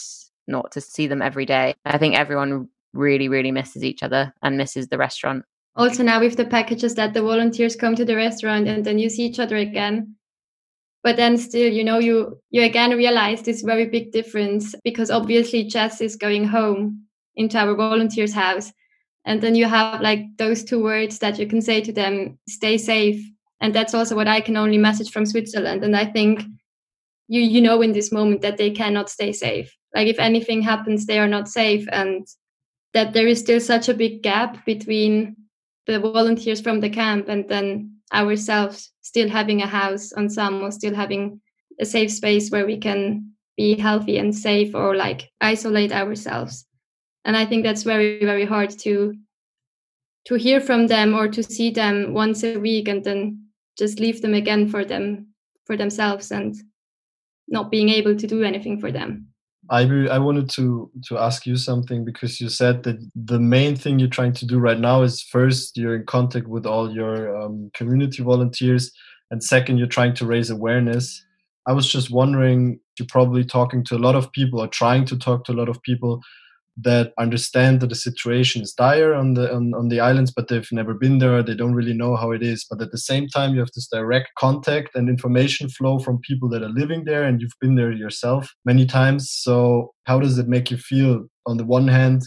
not 0.46 0.72
to 0.72 0.81
see 0.81 1.07
them 1.07 1.22
every 1.22 1.44
day. 1.44 1.74
I 1.85 1.98
think 1.98 2.16
everyone 2.16 2.68
really, 2.94 3.29
really 3.29 3.53
misses 3.53 3.85
each 3.85 4.03
other 4.03 4.33
and 4.42 4.57
misses 4.57 4.88
the 4.88 4.98
restaurant. 4.98 5.44
Also, 5.77 6.03
now 6.03 6.18
with 6.18 6.37
the 6.37 6.46
packages 6.46 6.94
that 6.94 7.14
the 7.14 7.22
volunteers 7.22 7.77
come 7.77 7.94
to 7.94 8.05
the 8.05 8.16
restaurant 8.16 8.66
and 8.66 8.85
then 8.85 8.98
you 8.98 9.11
see 9.11 9.27
each 9.27 9.38
other 9.38 9.57
again, 9.57 10.16
but 11.09 11.16
then 11.16 11.38
still 11.38 11.73
you 11.73 11.83
know 11.83 11.99
you 11.99 12.38
you 12.51 12.62
again 12.62 12.90
realize 12.90 13.40
this 13.40 13.62
very 13.62 13.87
big 13.87 14.12
difference 14.12 14.75
because 14.85 15.11
obviously 15.11 15.64
jess 15.64 16.03
is 16.03 16.16
going 16.16 16.44
home 16.44 17.03
into 17.35 17.57
our 17.57 17.75
volunteers 17.75 18.35
house. 18.35 18.71
And 19.25 19.40
then 19.40 19.55
you 19.55 19.64
have 19.64 20.03
like 20.03 20.21
those 20.37 20.62
two 20.64 20.83
words 20.83 21.18
that 21.21 21.38
you 21.38 21.47
can 21.47 21.62
say 21.62 21.81
to 21.81 21.92
them 21.94 22.38
stay 22.47 22.77
safe. 22.77 23.25
And 23.62 23.75
that's 23.75 23.94
also 23.94 24.16
what 24.16 24.29
i 24.29 24.42
can 24.42 24.59
only 24.59 24.77
message 24.77 25.11
from 25.11 25.25
switzerland. 25.25 25.83
And 25.83 25.97
i 25.97 26.05
think 26.05 26.42
you 27.27 27.40
you 27.40 27.62
know 27.62 27.81
in 27.81 27.92
this 27.92 28.12
moment 28.12 28.42
that 28.42 28.59
they 28.59 28.71
cannot 28.71 29.09
stay 29.09 29.33
safe. 29.33 29.75
Like 29.94 30.09
if 30.09 30.18
anything 30.18 30.61
happens 30.61 31.07
they 31.07 31.18
are 31.18 31.33
not 31.37 31.49
safe. 31.49 31.88
And 31.90 32.27
that 32.92 33.14
there 33.14 33.27
is 33.27 33.40
still 33.40 33.61
such 33.61 33.88
a 33.88 33.94
big 34.05 34.23
gap 34.23 34.66
between 34.66 35.37
the 35.87 36.01
volunteers 36.01 36.61
from 36.61 36.81
the 36.81 36.90
camp 36.90 37.31
and 37.31 37.49
then 37.49 37.97
ourselves 38.12 38.92
still 39.03 39.29
having 39.29 39.62
a 39.62 39.66
house 39.66 40.12
on 40.12 40.29
Samos, 40.29 40.77
still 40.77 40.94
having 40.94 41.40
a 41.81 41.87
safe 41.87 42.11
space 42.11 42.51
where 42.51 42.66
we 42.66 42.77
can 42.77 43.33
be 43.57 43.75
healthy 43.75 44.18
and 44.18 44.35
safe 44.35 44.75
or 44.75 44.94
like 44.94 45.31
isolate 45.40 45.92
ourselves. 45.92 46.66
And 47.25 47.37
I 47.37 47.44
think 47.44 47.64
that's 47.64 47.83
very, 47.83 48.25
very 48.25 48.44
hard 48.44 48.71
to 48.81 49.14
to 50.27 50.35
hear 50.35 50.61
from 50.61 50.88
them 50.88 51.14
or 51.14 51.27
to 51.29 51.42
see 51.42 51.71
them 51.71 52.12
once 52.12 52.44
a 52.44 52.59
week 52.59 52.87
and 52.87 53.03
then 53.03 53.49
just 53.79 53.99
leave 53.99 54.21
them 54.21 54.35
again 54.35 54.68
for 54.68 54.85
them 54.85 55.29
for 55.64 55.77
themselves 55.77 56.31
and 56.31 56.55
not 57.49 57.71
being 57.71 57.88
able 57.88 58.14
to 58.14 58.27
do 58.27 58.42
anything 58.42 58.79
for 58.79 58.92
them. 58.92 59.29
I 59.70 59.83
I 60.09 60.18
wanted 60.18 60.48
to 60.50 60.90
to 61.09 61.18
ask 61.18 61.46
you 61.46 61.57
something 61.57 62.04
because 62.04 62.40
you 62.40 62.48
said 62.48 62.83
that 62.85 62.98
the 63.14 63.38
main 63.38 63.76
thing 63.76 63.98
you're 63.98 64.09
trying 64.09 64.33
to 64.35 64.46
do 64.46 64.59
right 64.59 64.78
now 64.78 65.02
is 65.02 65.22
first 65.22 65.76
you're 65.76 65.96
in 65.96 66.07
contact 66.07 66.46
with 66.46 66.66
all 66.66 66.90
your 66.90 67.37
um, 67.40 67.70
community 67.74 68.22
volunteers, 68.22 68.92
and 69.31 69.42
second 69.42 69.78
you're 69.78 69.87
trying 69.87 70.14
to 70.14 70.26
raise 70.26 70.50
awareness. 70.50 71.24
I 71.66 71.72
was 71.72 71.90
just 71.90 72.11
wondering, 72.11 72.81
you're 72.98 73.07
probably 73.09 73.44
talking 73.44 73.85
to 73.85 73.96
a 73.96 73.98
lot 74.07 74.14
of 74.14 74.33
people 74.33 74.59
or 74.61 74.68
trying 74.68 75.04
to 75.04 75.18
talk 75.18 75.44
to 75.44 75.52
a 75.52 75.59
lot 75.61 75.68
of 75.68 75.83
people 75.83 76.22
that 76.81 77.12
understand 77.19 77.81
that 77.81 77.88
the 77.88 77.95
situation 77.95 78.62
is 78.62 78.73
dire 78.73 79.12
on 79.12 79.35
the 79.35 79.53
on, 79.53 79.75
on 79.75 79.88
the 79.88 79.99
islands 79.99 80.31
but 80.31 80.47
they've 80.47 80.71
never 80.71 80.95
been 80.95 81.19
there 81.19 81.43
they 81.43 81.55
don't 81.55 81.75
really 81.75 81.93
know 81.93 82.14
how 82.14 82.31
it 82.31 82.43
is. 82.43 82.64
But 82.69 82.81
at 82.81 82.93
the 82.93 82.99
same 82.99 83.29
time 83.29 83.53
you 83.53 83.61
have 83.61 83.73
this 83.75 83.88
direct 83.88 84.31
contact 84.38 84.95
and 84.95 85.09
information 85.09 85.69
flow 85.69 85.99
from 85.99 86.21
people 86.21 86.49
that 86.51 86.62
are 86.62 86.69
living 86.69 87.05
there 87.05 87.25
and 87.25 87.41
you've 87.41 87.59
been 87.61 87.75
there 87.75 87.91
yourself 87.91 88.53
many 88.64 88.87
times. 88.87 89.31
So 89.31 89.93
how 90.05 90.21
does 90.21 90.38
it 90.38 90.49
make 90.49 90.71
you 90.71 90.77
feel 90.77 91.27
on 91.47 91.57
the 91.57 91.64
one 91.64 91.88
hand 91.88 92.23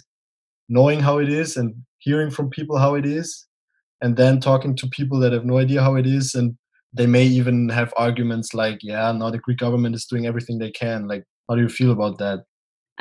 knowing 0.67 0.99
how 0.99 1.19
it 1.19 1.29
is 1.29 1.55
and 1.55 1.73
hearing 1.99 2.29
from 2.29 2.49
people 2.49 2.77
how 2.77 2.95
it 2.95 3.05
is 3.05 3.45
and 4.01 4.17
then 4.17 4.39
talking 4.39 4.75
to 4.75 4.87
people 4.87 5.19
that 5.19 5.33
have 5.33 5.45
no 5.45 5.59
idea 5.59 5.81
how 5.81 5.95
it 5.95 6.05
is? 6.05 6.35
And 6.35 6.57
they 6.93 7.07
may 7.07 7.23
even 7.23 7.69
have 7.69 7.93
arguments 7.95 8.53
like 8.53 8.79
yeah 8.83 9.13
now 9.13 9.29
the 9.29 9.37
greek 9.37 9.59
government 9.59 9.95
is 9.95 10.05
doing 10.05 10.25
everything 10.25 10.57
they 10.57 10.71
can. 10.71 11.07
Like 11.07 11.23
how 11.47 11.55
do 11.55 11.61
you 11.61 11.69
feel 11.69 11.91
about 11.91 12.17
that 12.17 12.43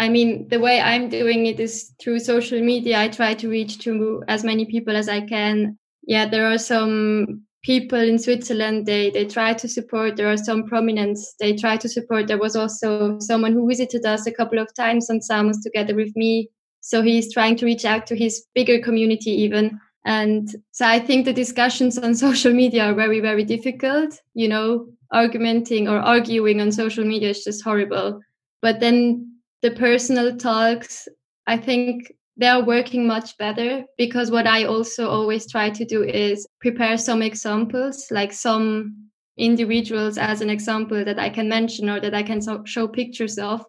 i 0.01 0.09
mean 0.09 0.49
the 0.49 0.59
way 0.59 0.81
i'm 0.81 1.09
doing 1.09 1.47
it 1.47 1.61
is 1.61 1.93
through 2.01 2.19
social 2.19 2.61
media 2.61 2.99
i 2.99 3.09
try 3.09 3.33
to 3.35 3.49
reach 3.49 3.79
to 3.79 4.23
as 4.27 4.43
many 4.43 4.65
people 4.65 4.97
as 4.97 5.09
i 5.09 5.21
can 5.21 5.79
yeah 6.03 6.27
there 6.27 6.47
are 6.47 6.59
some 6.59 7.45
people 7.63 7.99
in 7.99 8.19
Switzerland 8.19 8.87
they 8.87 9.11
they 9.11 9.25
try 9.25 9.53
to 9.53 9.69
support. 9.69 10.17
There 10.17 10.31
are 10.31 10.37
some 10.37 10.65
prominents 10.65 11.35
they 11.39 11.55
try 11.55 11.77
to 11.77 11.89
support. 11.89 12.27
There 12.27 12.39
was 12.39 12.57
also 12.57 13.19
someone 13.21 13.53
who 13.53 13.69
visited 13.69 14.07
us 14.07 14.27
a 14.27 14.33
couple 14.33 14.59
of 14.59 14.75
times 14.75 15.11
on 15.11 15.21
Samos 15.21 15.63
together 15.63 15.95
with 15.95 16.15
me. 16.17 16.49
So 16.81 17.03
he's 17.03 17.33
trying 17.33 17.57
to 17.57 17.67
reach 17.67 17.85
out 17.85 18.07
to 18.07 18.17
his 18.17 18.47
bigger 18.55 18.81
community 18.81 19.31
even. 19.31 19.79
And 20.07 20.49
so 20.73 20.87
I 20.87 20.99
think 20.99 21.27
the 21.27 21.33
discussions 21.33 21.99
on 21.99 22.15
social 22.27 22.55
media 22.55 22.85
are 22.85 22.95
very, 22.95 23.21
very 23.21 23.45
difficult. 23.45 24.19
You 24.35 24.49
know, 24.49 24.87
argumenting 25.13 25.89
or 25.89 25.99
arguing 25.99 26.61
on 26.61 26.73
social 26.73 27.05
media 27.05 27.31
is 27.31 27.45
just 27.45 27.63
horrible. 27.63 28.21
But 28.63 28.81
then 28.81 29.30
the 29.63 29.71
personal 29.71 30.37
talks, 30.37 31.09
I 31.47 31.57
think 31.57 32.13
they 32.37 32.47
are 32.47 32.65
working 32.65 33.07
much 33.07 33.37
better 33.37 33.85
because 33.99 34.31
what 34.31 34.47
I 34.47 34.65
also 34.65 35.09
always 35.09 35.51
try 35.51 35.71
to 35.71 35.85
do 35.85 36.03
is 36.03 36.47
prepare 36.61 36.97
some 36.97 37.23
examples, 37.23 38.07
like 38.11 38.33
some 38.33 39.11
individuals 39.37 40.19
as 40.19 40.41
an 40.41 40.51
example 40.51 41.05
that 41.05 41.19
I 41.19 41.31
can 41.31 41.49
mention 41.49 41.91
or 41.91 42.01
that 42.01 42.15
I 42.15 42.23
can 42.23 42.41
so- 42.41 42.65
show 42.65 42.89
pictures 42.89 43.39
of. 43.39 43.65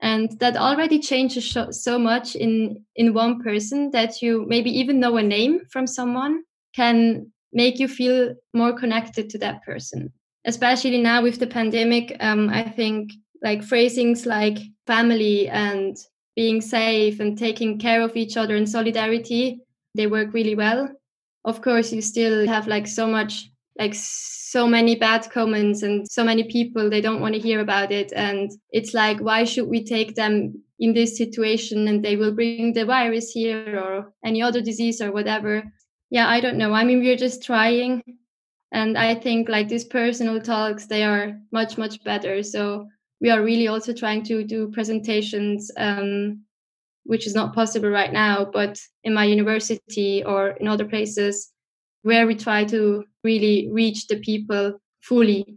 And 0.00 0.38
that 0.40 0.56
already 0.56 0.98
changes 0.98 1.56
so 1.70 1.98
much 1.98 2.36
in, 2.36 2.84
in 2.96 3.14
one 3.14 3.42
person 3.42 3.90
that 3.92 4.20
you 4.20 4.44
maybe 4.48 4.70
even 4.70 5.00
know 5.00 5.16
a 5.16 5.22
name 5.22 5.60
from 5.70 5.86
someone 5.86 6.42
can 6.74 7.32
make 7.52 7.78
you 7.78 7.88
feel 7.88 8.34
more 8.52 8.72
connected 8.72 9.30
to 9.30 9.38
that 9.38 9.62
person. 9.62 10.12
Especially 10.44 11.00
now 11.00 11.22
with 11.22 11.38
the 11.38 11.46
pandemic, 11.46 12.14
um, 12.20 12.50
I 12.50 12.64
think 12.68 13.12
like 13.44 13.62
phrasings 13.62 14.26
like 14.26 14.58
family 14.86 15.48
and 15.48 15.96
being 16.34 16.60
safe 16.60 17.20
and 17.20 17.38
taking 17.38 17.78
care 17.78 18.02
of 18.02 18.16
each 18.16 18.36
other 18.36 18.56
and 18.56 18.68
solidarity 18.68 19.60
they 19.94 20.08
work 20.08 20.32
really 20.32 20.56
well. 20.56 20.90
Of 21.44 21.60
course 21.62 21.92
you 21.92 22.02
still 22.02 22.48
have 22.48 22.66
like 22.66 22.88
so 22.88 23.06
much 23.06 23.50
like 23.78 23.94
so 23.94 24.66
many 24.66 24.94
bad 24.96 25.30
comments 25.30 25.82
and 25.82 26.08
so 26.08 26.24
many 26.24 26.44
people 26.44 26.88
they 26.88 27.00
don't 27.00 27.20
want 27.20 27.34
to 27.34 27.40
hear 27.40 27.60
about 27.60 27.92
it. 27.92 28.12
And 28.16 28.50
it's 28.70 28.94
like 28.94 29.20
why 29.20 29.44
should 29.44 29.68
we 29.68 29.84
take 29.84 30.14
them 30.14 30.60
in 30.80 30.94
this 30.94 31.16
situation 31.16 31.86
and 31.86 32.04
they 32.04 32.16
will 32.16 32.32
bring 32.32 32.72
the 32.72 32.84
virus 32.84 33.30
here 33.30 33.78
or 33.78 34.12
any 34.24 34.42
other 34.42 34.60
disease 34.60 35.00
or 35.00 35.12
whatever? 35.12 35.62
Yeah 36.10 36.28
i 36.28 36.40
don't 36.40 36.58
know. 36.58 36.72
I 36.72 36.84
mean 36.84 37.00
we're 37.00 37.24
just 37.26 37.44
trying. 37.44 38.02
And 38.72 38.98
i 38.98 39.14
think 39.14 39.48
like 39.48 39.68
these 39.68 39.84
personal 39.84 40.40
talks 40.40 40.86
they 40.86 41.04
are 41.04 41.38
much 41.52 41.78
much 41.78 42.02
better. 42.02 42.42
So 42.42 42.88
we 43.24 43.30
are 43.30 43.42
really 43.42 43.68
also 43.68 43.94
trying 43.94 44.22
to 44.22 44.44
do 44.44 44.70
presentations 44.70 45.70
um, 45.78 46.44
which 47.04 47.26
is 47.26 47.34
not 47.34 47.54
possible 47.54 47.88
right 47.88 48.12
now 48.12 48.44
but 48.44 48.78
in 49.02 49.14
my 49.14 49.24
university 49.24 50.22
or 50.22 50.50
in 50.60 50.68
other 50.68 50.84
places 50.84 51.50
where 52.02 52.26
we 52.26 52.34
try 52.34 52.64
to 52.64 53.02
really 53.24 53.70
reach 53.72 54.08
the 54.08 54.18
people 54.18 54.78
fully. 55.00 55.56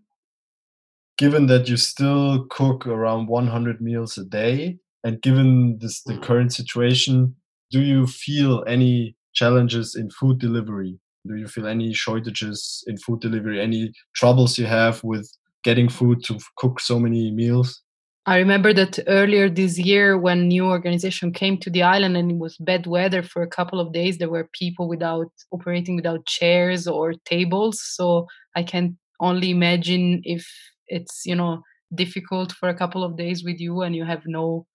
Given 1.18 1.48
that 1.48 1.68
you 1.68 1.76
still 1.76 2.46
cook 2.50 2.88
around 2.88 3.28
100 3.28 3.82
meals 3.82 4.18
a 4.18 4.24
day 4.24 4.78
and 5.04 5.22
given 5.22 5.78
this 5.80 6.04
the 6.04 6.18
current 6.20 6.54
situation 6.54 7.36
do 7.70 7.82
you 7.82 8.08
feel 8.08 8.64
any 8.66 9.18
challenges 9.34 9.94
in 9.94 10.10
food 10.10 10.40
delivery? 10.40 10.98
Do 11.28 11.36
you 11.36 11.50
feel 11.50 11.68
any 11.68 11.94
shortages 11.94 12.86
in 12.88 12.96
food 12.96 13.20
delivery? 13.20 13.60
Any 13.60 13.92
troubles 14.16 14.58
you 14.58 14.68
have 14.68 15.04
with 15.04 15.30
getting 15.68 15.90
food 15.90 16.24
to 16.24 16.40
cook 16.58 16.80
so 16.80 16.98
many 16.98 17.30
meals? 17.30 17.84
I 18.26 18.38
remember 18.38 18.74
that 18.74 19.00
earlier 19.08 19.50
this 19.50 19.78
year, 19.78 20.18
when 20.18 20.48
new 20.48 20.66
organization 20.66 21.34
came 21.34 21.58
to 21.60 21.70
the 21.70 21.84
island 21.84 22.16
and 22.16 22.32
it 22.32 22.38
was 22.38 22.58
bad 22.58 22.88
weather 22.88 23.22
for 23.22 23.42
a 23.42 23.54
couple 23.58 23.80
of 23.82 23.92
days, 23.92 24.18
there 24.18 24.30
were 24.30 24.50
people 24.62 24.88
without 24.88 25.32
operating 25.52 25.96
without 25.98 26.26
chairs 26.26 26.88
or 26.88 27.14
tables. 27.26 27.82
So 27.82 28.28
I 28.56 28.64
can 28.64 28.98
only 29.20 29.50
imagine 29.50 30.22
if 30.24 30.46
it's 30.88 31.26
you 31.26 31.36
know 31.36 31.64
difficult 31.94 32.52
for 32.54 32.70
a 32.70 32.78
couple 32.82 33.04
of 33.04 33.18
days 33.18 33.44
with 33.44 33.60
you 33.60 33.82
and 33.82 33.94
you 33.96 34.06
have 34.06 34.24
no 34.26 34.66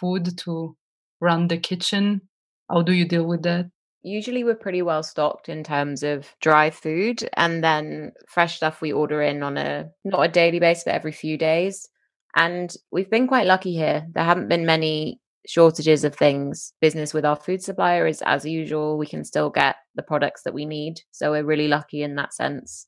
food 0.00 0.24
to 0.44 0.76
run 1.20 1.48
the 1.48 1.58
kitchen. 1.58 2.22
How 2.70 2.82
do 2.82 2.92
you 2.92 3.06
deal 3.06 3.26
with 3.26 3.42
that? 3.42 3.66
Usually, 4.02 4.44
we're 4.44 4.54
pretty 4.54 4.82
well 4.82 5.02
stocked 5.02 5.48
in 5.48 5.64
terms 5.64 6.02
of 6.02 6.34
dry 6.40 6.70
food, 6.70 7.28
and 7.36 7.62
then 7.62 8.12
fresh 8.28 8.56
stuff 8.56 8.80
we 8.80 8.92
order 8.92 9.20
in 9.22 9.42
on 9.42 9.56
a 9.56 9.90
not 10.04 10.22
a 10.22 10.28
daily 10.28 10.60
basis, 10.60 10.84
but 10.84 10.94
every 10.94 11.12
few 11.12 11.36
days. 11.36 11.88
And 12.36 12.72
we've 12.92 13.10
been 13.10 13.26
quite 13.26 13.46
lucky 13.46 13.72
here. 13.72 14.06
There 14.12 14.24
haven't 14.24 14.48
been 14.48 14.64
many 14.66 15.20
shortages 15.46 16.04
of 16.04 16.14
things. 16.14 16.72
Business 16.80 17.12
with 17.14 17.24
our 17.24 17.36
food 17.36 17.62
supplier 17.62 18.06
is 18.06 18.22
as 18.22 18.44
usual. 18.44 18.98
We 18.98 19.06
can 19.06 19.24
still 19.24 19.50
get 19.50 19.76
the 19.94 20.02
products 20.02 20.42
that 20.42 20.54
we 20.54 20.66
need. 20.66 21.00
So 21.10 21.32
we're 21.32 21.44
really 21.44 21.68
lucky 21.68 22.02
in 22.02 22.16
that 22.16 22.34
sense. 22.34 22.86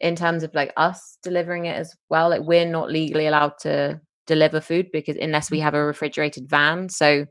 In 0.00 0.16
terms 0.16 0.42
of 0.42 0.54
like 0.54 0.72
us 0.76 1.18
delivering 1.22 1.66
it 1.66 1.76
as 1.76 1.94
well, 2.08 2.30
like 2.30 2.42
we're 2.42 2.66
not 2.66 2.90
legally 2.90 3.26
allowed 3.26 3.52
to 3.60 4.00
deliver 4.26 4.60
food 4.60 4.88
because 4.92 5.16
unless 5.16 5.50
we 5.50 5.58
mm. 5.58 5.62
have 5.62 5.74
a 5.74 5.84
refrigerated 5.84 6.48
van. 6.48 6.88
So 6.88 7.26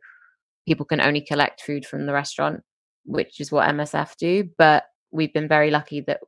people 0.67 0.85
can 0.85 1.01
only 1.01 1.21
collect 1.21 1.61
food 1.61 1.85
from 1.85 2.05
the 2.05 2.13
restaurant 2.13 2.61
which 3.09 3.41
is 3.41 3.51
what 3.51 3.67
MSF 3.69 4.15
do. 4.17 4.49
But 4.57 4.85
we've 5.11 5.33
been 5.33 5.47
very 5.47 5.71
lucky 5.71 6.01
that 6.01 6.21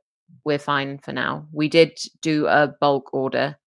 we're 0.43 0.59
fine 0.59 0.97
for 0.97 1.13
now. 1.13 1.47
We 1.51 1.69
did 1.69 1.97
do 2.21 2.47
a 2.47 2.73
bulk 2.79 3.13
order 3.13 3.57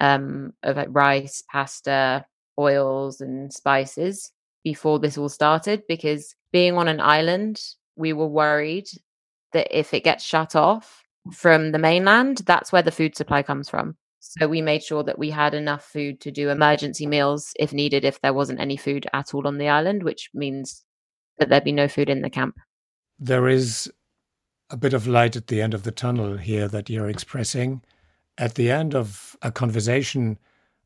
um, 0.00 0.52
of 0.62 0.76
like 0.76 0.88
rice, 0.90 1.42
pasta, 1.50 2.26
oils, 2.58 3.20
and 3.20 3.52
spices 3.52 4.30
before 4.64 4.98
this 4.98 5.16
all 5.16 5.28
started 5.28 5.82
because 5.88 6.34
being 6.52 6.76
on 6.76 6.88
an 6.88 7.00
island, 7.00 7.60
we 7.96 8.12
were 8.12 8.26
worried 8.26 8.86
that 9.52 9.68
if 9.70 9.94
it 9.94 10.04
gets 10.04 10.24
shut 10.24 10.56
off 10.56 11.02
from 11.32 11.72
the 11.72 11.78
mainland, 11.78 12.38
that's 12.46 12.72
where 12.72 12.82
the 12.82 12.90
food 12.90 13.16
supply 13.16 13.42
comes 13.42 13.68
from. 13.68 13.96
So 14.18 14.48
we 14.48 14.62
made 14.62 14.82
sure 14.82 15.04
that 15.04 15.18
we 15.18 15.30
had 15.30 15.52
enough 15.52 15.84
food 15.84 16.20
to 16.22 16.30
do 16.30 16.48
emergency 16.48 17.06
meals 17.06 17.52
if 17.58 17.72
needed, 17.72 18.04
if 18.04 18.20
there 18.22 18.32
wasn't 18.32 18.58
any 18.58 18.76
food 18.76 19.06
at 19.12 19.34
all 19.34 19.46
on 19.46 19.58
the 19.58 19.68
island, 19.68 20.02
which 20.02 20.30
means 20.32 20.82
that 21.38 21.48
there'd 21.48 21.64
be 21.64 21.72
no 21.72 21.88
food 21.88 22.08
in 22.08 22.22
the 22.22 22.30
camp. 22.30 22.56
There 23.18 23.48
is 23.48 23.90
a 24.70 24.76
bit 24.76 24.94
of 24.94 25.06
light 25.06 25.36
at 25.36 25.48
the 25.48 25.60
end 25.60 25.74
of 25.74 25.82
the 25.82 25.92
tunnel 25.92 26.36
here 26.36 26.68
that 26.68 26.88
you're 26.88 27.08
expressing. 27.08 27.82
At 28.38 28.54
the 28.54 28.70
end 28.70 28.94
of 28.94 29.36
a 29.42 29.52
conversation 29.52 30.38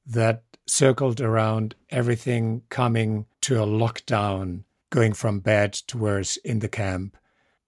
that 0.07 0.43
circled 0.67 1.21
around 1.21 1.75
everything 1.91 2.63
coming 2.69 3.27
to 3.43 3.63
a 3.63 3.67
lockdown, 3.67 4.65
going 4.91 5.13
from 5.13 5.41
bad 5.41 5.73
to 5.73 5.99
worse 5.99 6.37
in 6.39 6.59
the 6.59 6.69
camp, 6.69 7.17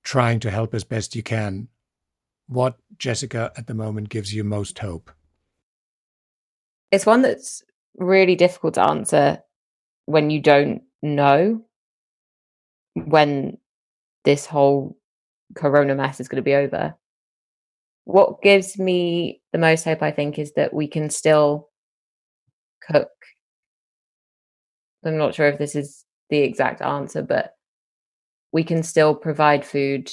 trying 0.02 0.40
to 0.40 0.50
help 0.50 0.74
as 0.74 0.84
best 0.84 1.14
you 1.14 1.22
can. 1.22 1.68
What, 2.46 2.76
Jessica, 2.98 3.52
at 3.56 3.66
the 3.66 3.74
moment 3.74 4.08
gives 4.08 4.34
you 4.34 4.44
most 4.44 4.78
hope? 4.78 5.10
It's 6.90 7.06
one 7.06 7.22
that's 7.22 7.62
really 7.96 8.34
difficult 8.34 8.74
to 8.74 8.82
answer 8.82 9.38
when 10.06 10.30
you 10.30 10.40
don't 10.40 10.82
know 11.02 11.64
when 12.94 13.58
this 14.24 14.46
whole 14.46 14.96
corona 15.54 15.94
mess 15.94 16.20
is 16.20 16.28
going 16.28 16.36
to 16.36 16.42
be 16.42 16.54
over. 16.54 16.94
What 18.04 18.42
gives 18.42 18.78
me 18.78 19.42
the 19.52 19.58
most 19.58 19.84
hope, 19.84 20.02
I 20.02 20.10
think, 20.10 20.38
is 20.38 20.52
that 20.54 20.74
we 20.74 20.88
can 20.88 21.10
still 21.10 21.68
cook. 22.86 23.08
I'm 25.04 25.16
not 25.16 25.34
sure 25.34 25.46
if 25.46 25.58
this 25.58 25.74
is 25.74 26.04
the 26.28 26.38
exact 26.38 26.82
answer, 26.82 27.22
but 27.22 27.54
we 28.52 28.64
can 28.64 28.82
still 28.82 29.14
provide 29.14 29.64
food 29.64 30.10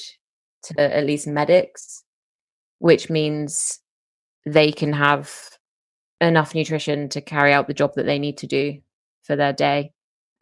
to 0.64 0.80
at 0.80 1.06
least 1.06 1.26
medics, 1.26 2.04
which 2.78 3.10
means 3.10 3.80
they 4.46 4.72
can 4.72 4.92
have 4.92 5.32
enough 6.20 6.54
nutrition 6.54 7.08
to 7.10 7.20
carry 7.20 7.52
out 7.52 7.68
the 7.68 7.74
job 7.74 7.94
that 7.94 8.06
they 8.06 8.18
need 8.18 8.38
to 8.38 8.46
do 8.46 8.78
for 9.22 9.36
their 9.36 9.52
day 9.52 9.92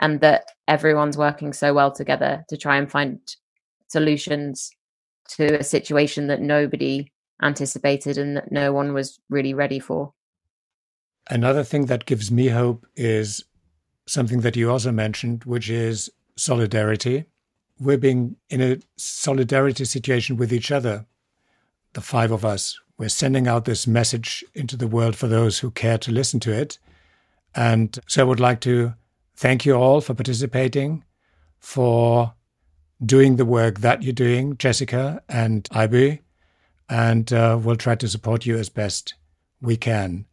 and 0.01 0.21
that 0.21 0.51
everyone's 0.69 1.17
working 1.17 1.53
so 1.53 1.73
well 1.73 1.91
together 1.91 2.45
to 2.49 2.57
try 2.57 2.77
and 2.77 2.91
find 2.91 3.19
solutions 3.89 4.71
to 5.29 5.59
a 5.59 5.65
situation 5.65 6.27
that 6.27 6.41
nobody 6.41 7.13
anticipated 7.43 8.19
and 8.19 8.37
that 8.37 8.53
no 8.53 8.73
one 8.73 8.93
was 8.93 9.19
really 9.29 9.55
ready 9.55 9.79
for. 9.79 10.13
Another 11.29 11.65
thing 11.65 11.87
that 11.87 12.07
gives 12.07 12.31
me 12.31 12.49
hope 12.49 12.87
is 12.97 13.45
something 14.07 14.41
that 14.41 14.57
you 14.57 14.71
also 14.71 14.93
mentioned, 14.93 15.45
which 15.45 15.69
is 15.69 16.11
solidarity. 16.37 17.25
We're 17.81 17.99
being 17.99 18.37
in 18.49 18.63
a 18.63 18.79
solidarity 18.97 19.85
situation 19.85 20.37
with 20.37 20.53
each 20.53 20.71
other, 20.71 21.05
the 21.95 22.01
five 22.01 22.31
of 22.31 22.45
us. 22.45 22.79
We're 22.99 23.09
sending 23.09 23.49
out 23.49 23.65
this 23.65 23.87
message 23.87 24.45
into 24.55 24.77
the 24.77 24.87
world 24.87 25.17
for 25.17 25.27
those 25.27 25.59
who 25.59 25.71
care 25.71 25.99
to 25.99 26.13
listen 26.13 26.41
to 26.41 26.53
it. 26.53 26.79
And 27.55 27.99
so 28.07 28.23
I 28.23 28.25
would 28.25 28.41
like 28.41 28.61
to 28.61 28.95
Thank 29.37 29.67
you 29.67 29.75
all 29.75 30.01
for 30.01 30.15
participating, 30.15 31.05
for 31.59 32.33
doing 33.05 33.37
the 33.37 33.45
work 33.45 33.81
that 33.81 34.03
you're 34.03 34.13
doing, 34.15 34.57
Jessica 34.57 35.23
and 35.29 35.65
Ibu, 35.65 36.19
and 36.89 37.33
uh, 37.33 37.59
we'll 37.63 37.77
try 37.77 37.95
to 37.97 38.09
support 38.09 38.47
you 38.47 38.57
as 38.57 38.69
best 38.71 39.15
we 39.61 39.77
can. 39.77 40.25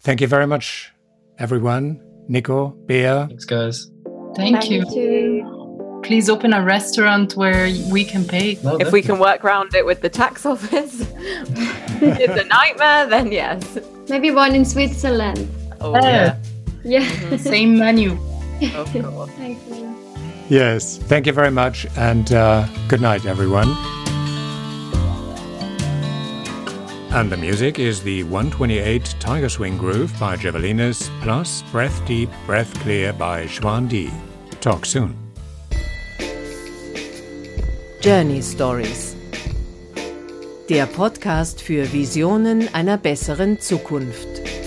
Thank 0.00 0.20
you 0.20 0.26
very 0.26 0.46
much, 0.46 0.92
everyone. 1.38 2.00
Nico, 2.28 2.68
Bea. 2.86 3.26
Thanks, 3.28 3.44
guys. 3.46 3.90
Thank, 4.36 4.60
Thank 4.60 4.70
you. 4.70 4.84
you. 4.94 6.00
Please 6.02 6.28
open 6.28 6.52
a 6.52 6.62
restaurant 6.62 7.36
where 7.36 7.68
we 7.90 8.04
can 8.04 8.24
pay. 8.24 8.58
No, 8.64 8.76
If 8.76 8.92
we 8.92 9.02
can 9.02 9.18
work 9.18 9.44
around 9.44 9.74
it 9.74 9.86
with 9.86 10.02
the 10.02 10.08
tax 10.08 10.44
office, 10.52 11.06
it's 12.02 12.40
a 12.40 12.44
nightmare, 12.44 13.06
then 13.06 13.30
yes. 13.32 13.78
Maybe 14.08 14.30
one 14.30 14.54
in 14.54 14.64
Switzerland. 14.64 15.48
Oh, 15.80 15.94
Yeah. 15.94 16.36
Yeah. 16.84 17.36
Same 17.36 17.78
menu. 17.78 18.18
Of 18.74 18.92
course. 18.92 19.30
Thank 19.32 19.58
you. 19.68 19.96
Yes, 20.48 20.98
thank 20.98 21.26
you 21.26 21.32
very 21.32 21.50
much, 21.50 21.86
and 21.96 22.32
uh, 22.32 22.66
good 22.88 23.00
night, 23.00 23.24
everyone. 23.26 23.68
And 27.14 27.30
the 27.30 27.36
music 27.36 27.78
is 27.78 28.02
the 28.02 28.22
128 28.24 29.16
Tiger 29.20 29.48
Swing 29.48 29.76
Groove 29.76 30.12
by 30.18 30.36
Javelinas, 30.36 31.10
plus 31.22 31.62
Breath 31.70 32.04
Deep, 32.06 32.30
Breath 32.46 32.72
Clear 32.80 33.12
by 33.12 33.46
Schwan 33.46 33.88
D. 33.88 34.10
Talk 34.60 34.86
soon. 34.86 35.16
Journey 38.00 38.42
Stories. 38.42 39.14
Der 40.68 40.86
Podcast 40.86 41.60
für 41.60 41.92
Visionen 41.92 42.72
einer 42.74 42.96
besseren 42.96 43.60
Zukunft. 43.60 44.61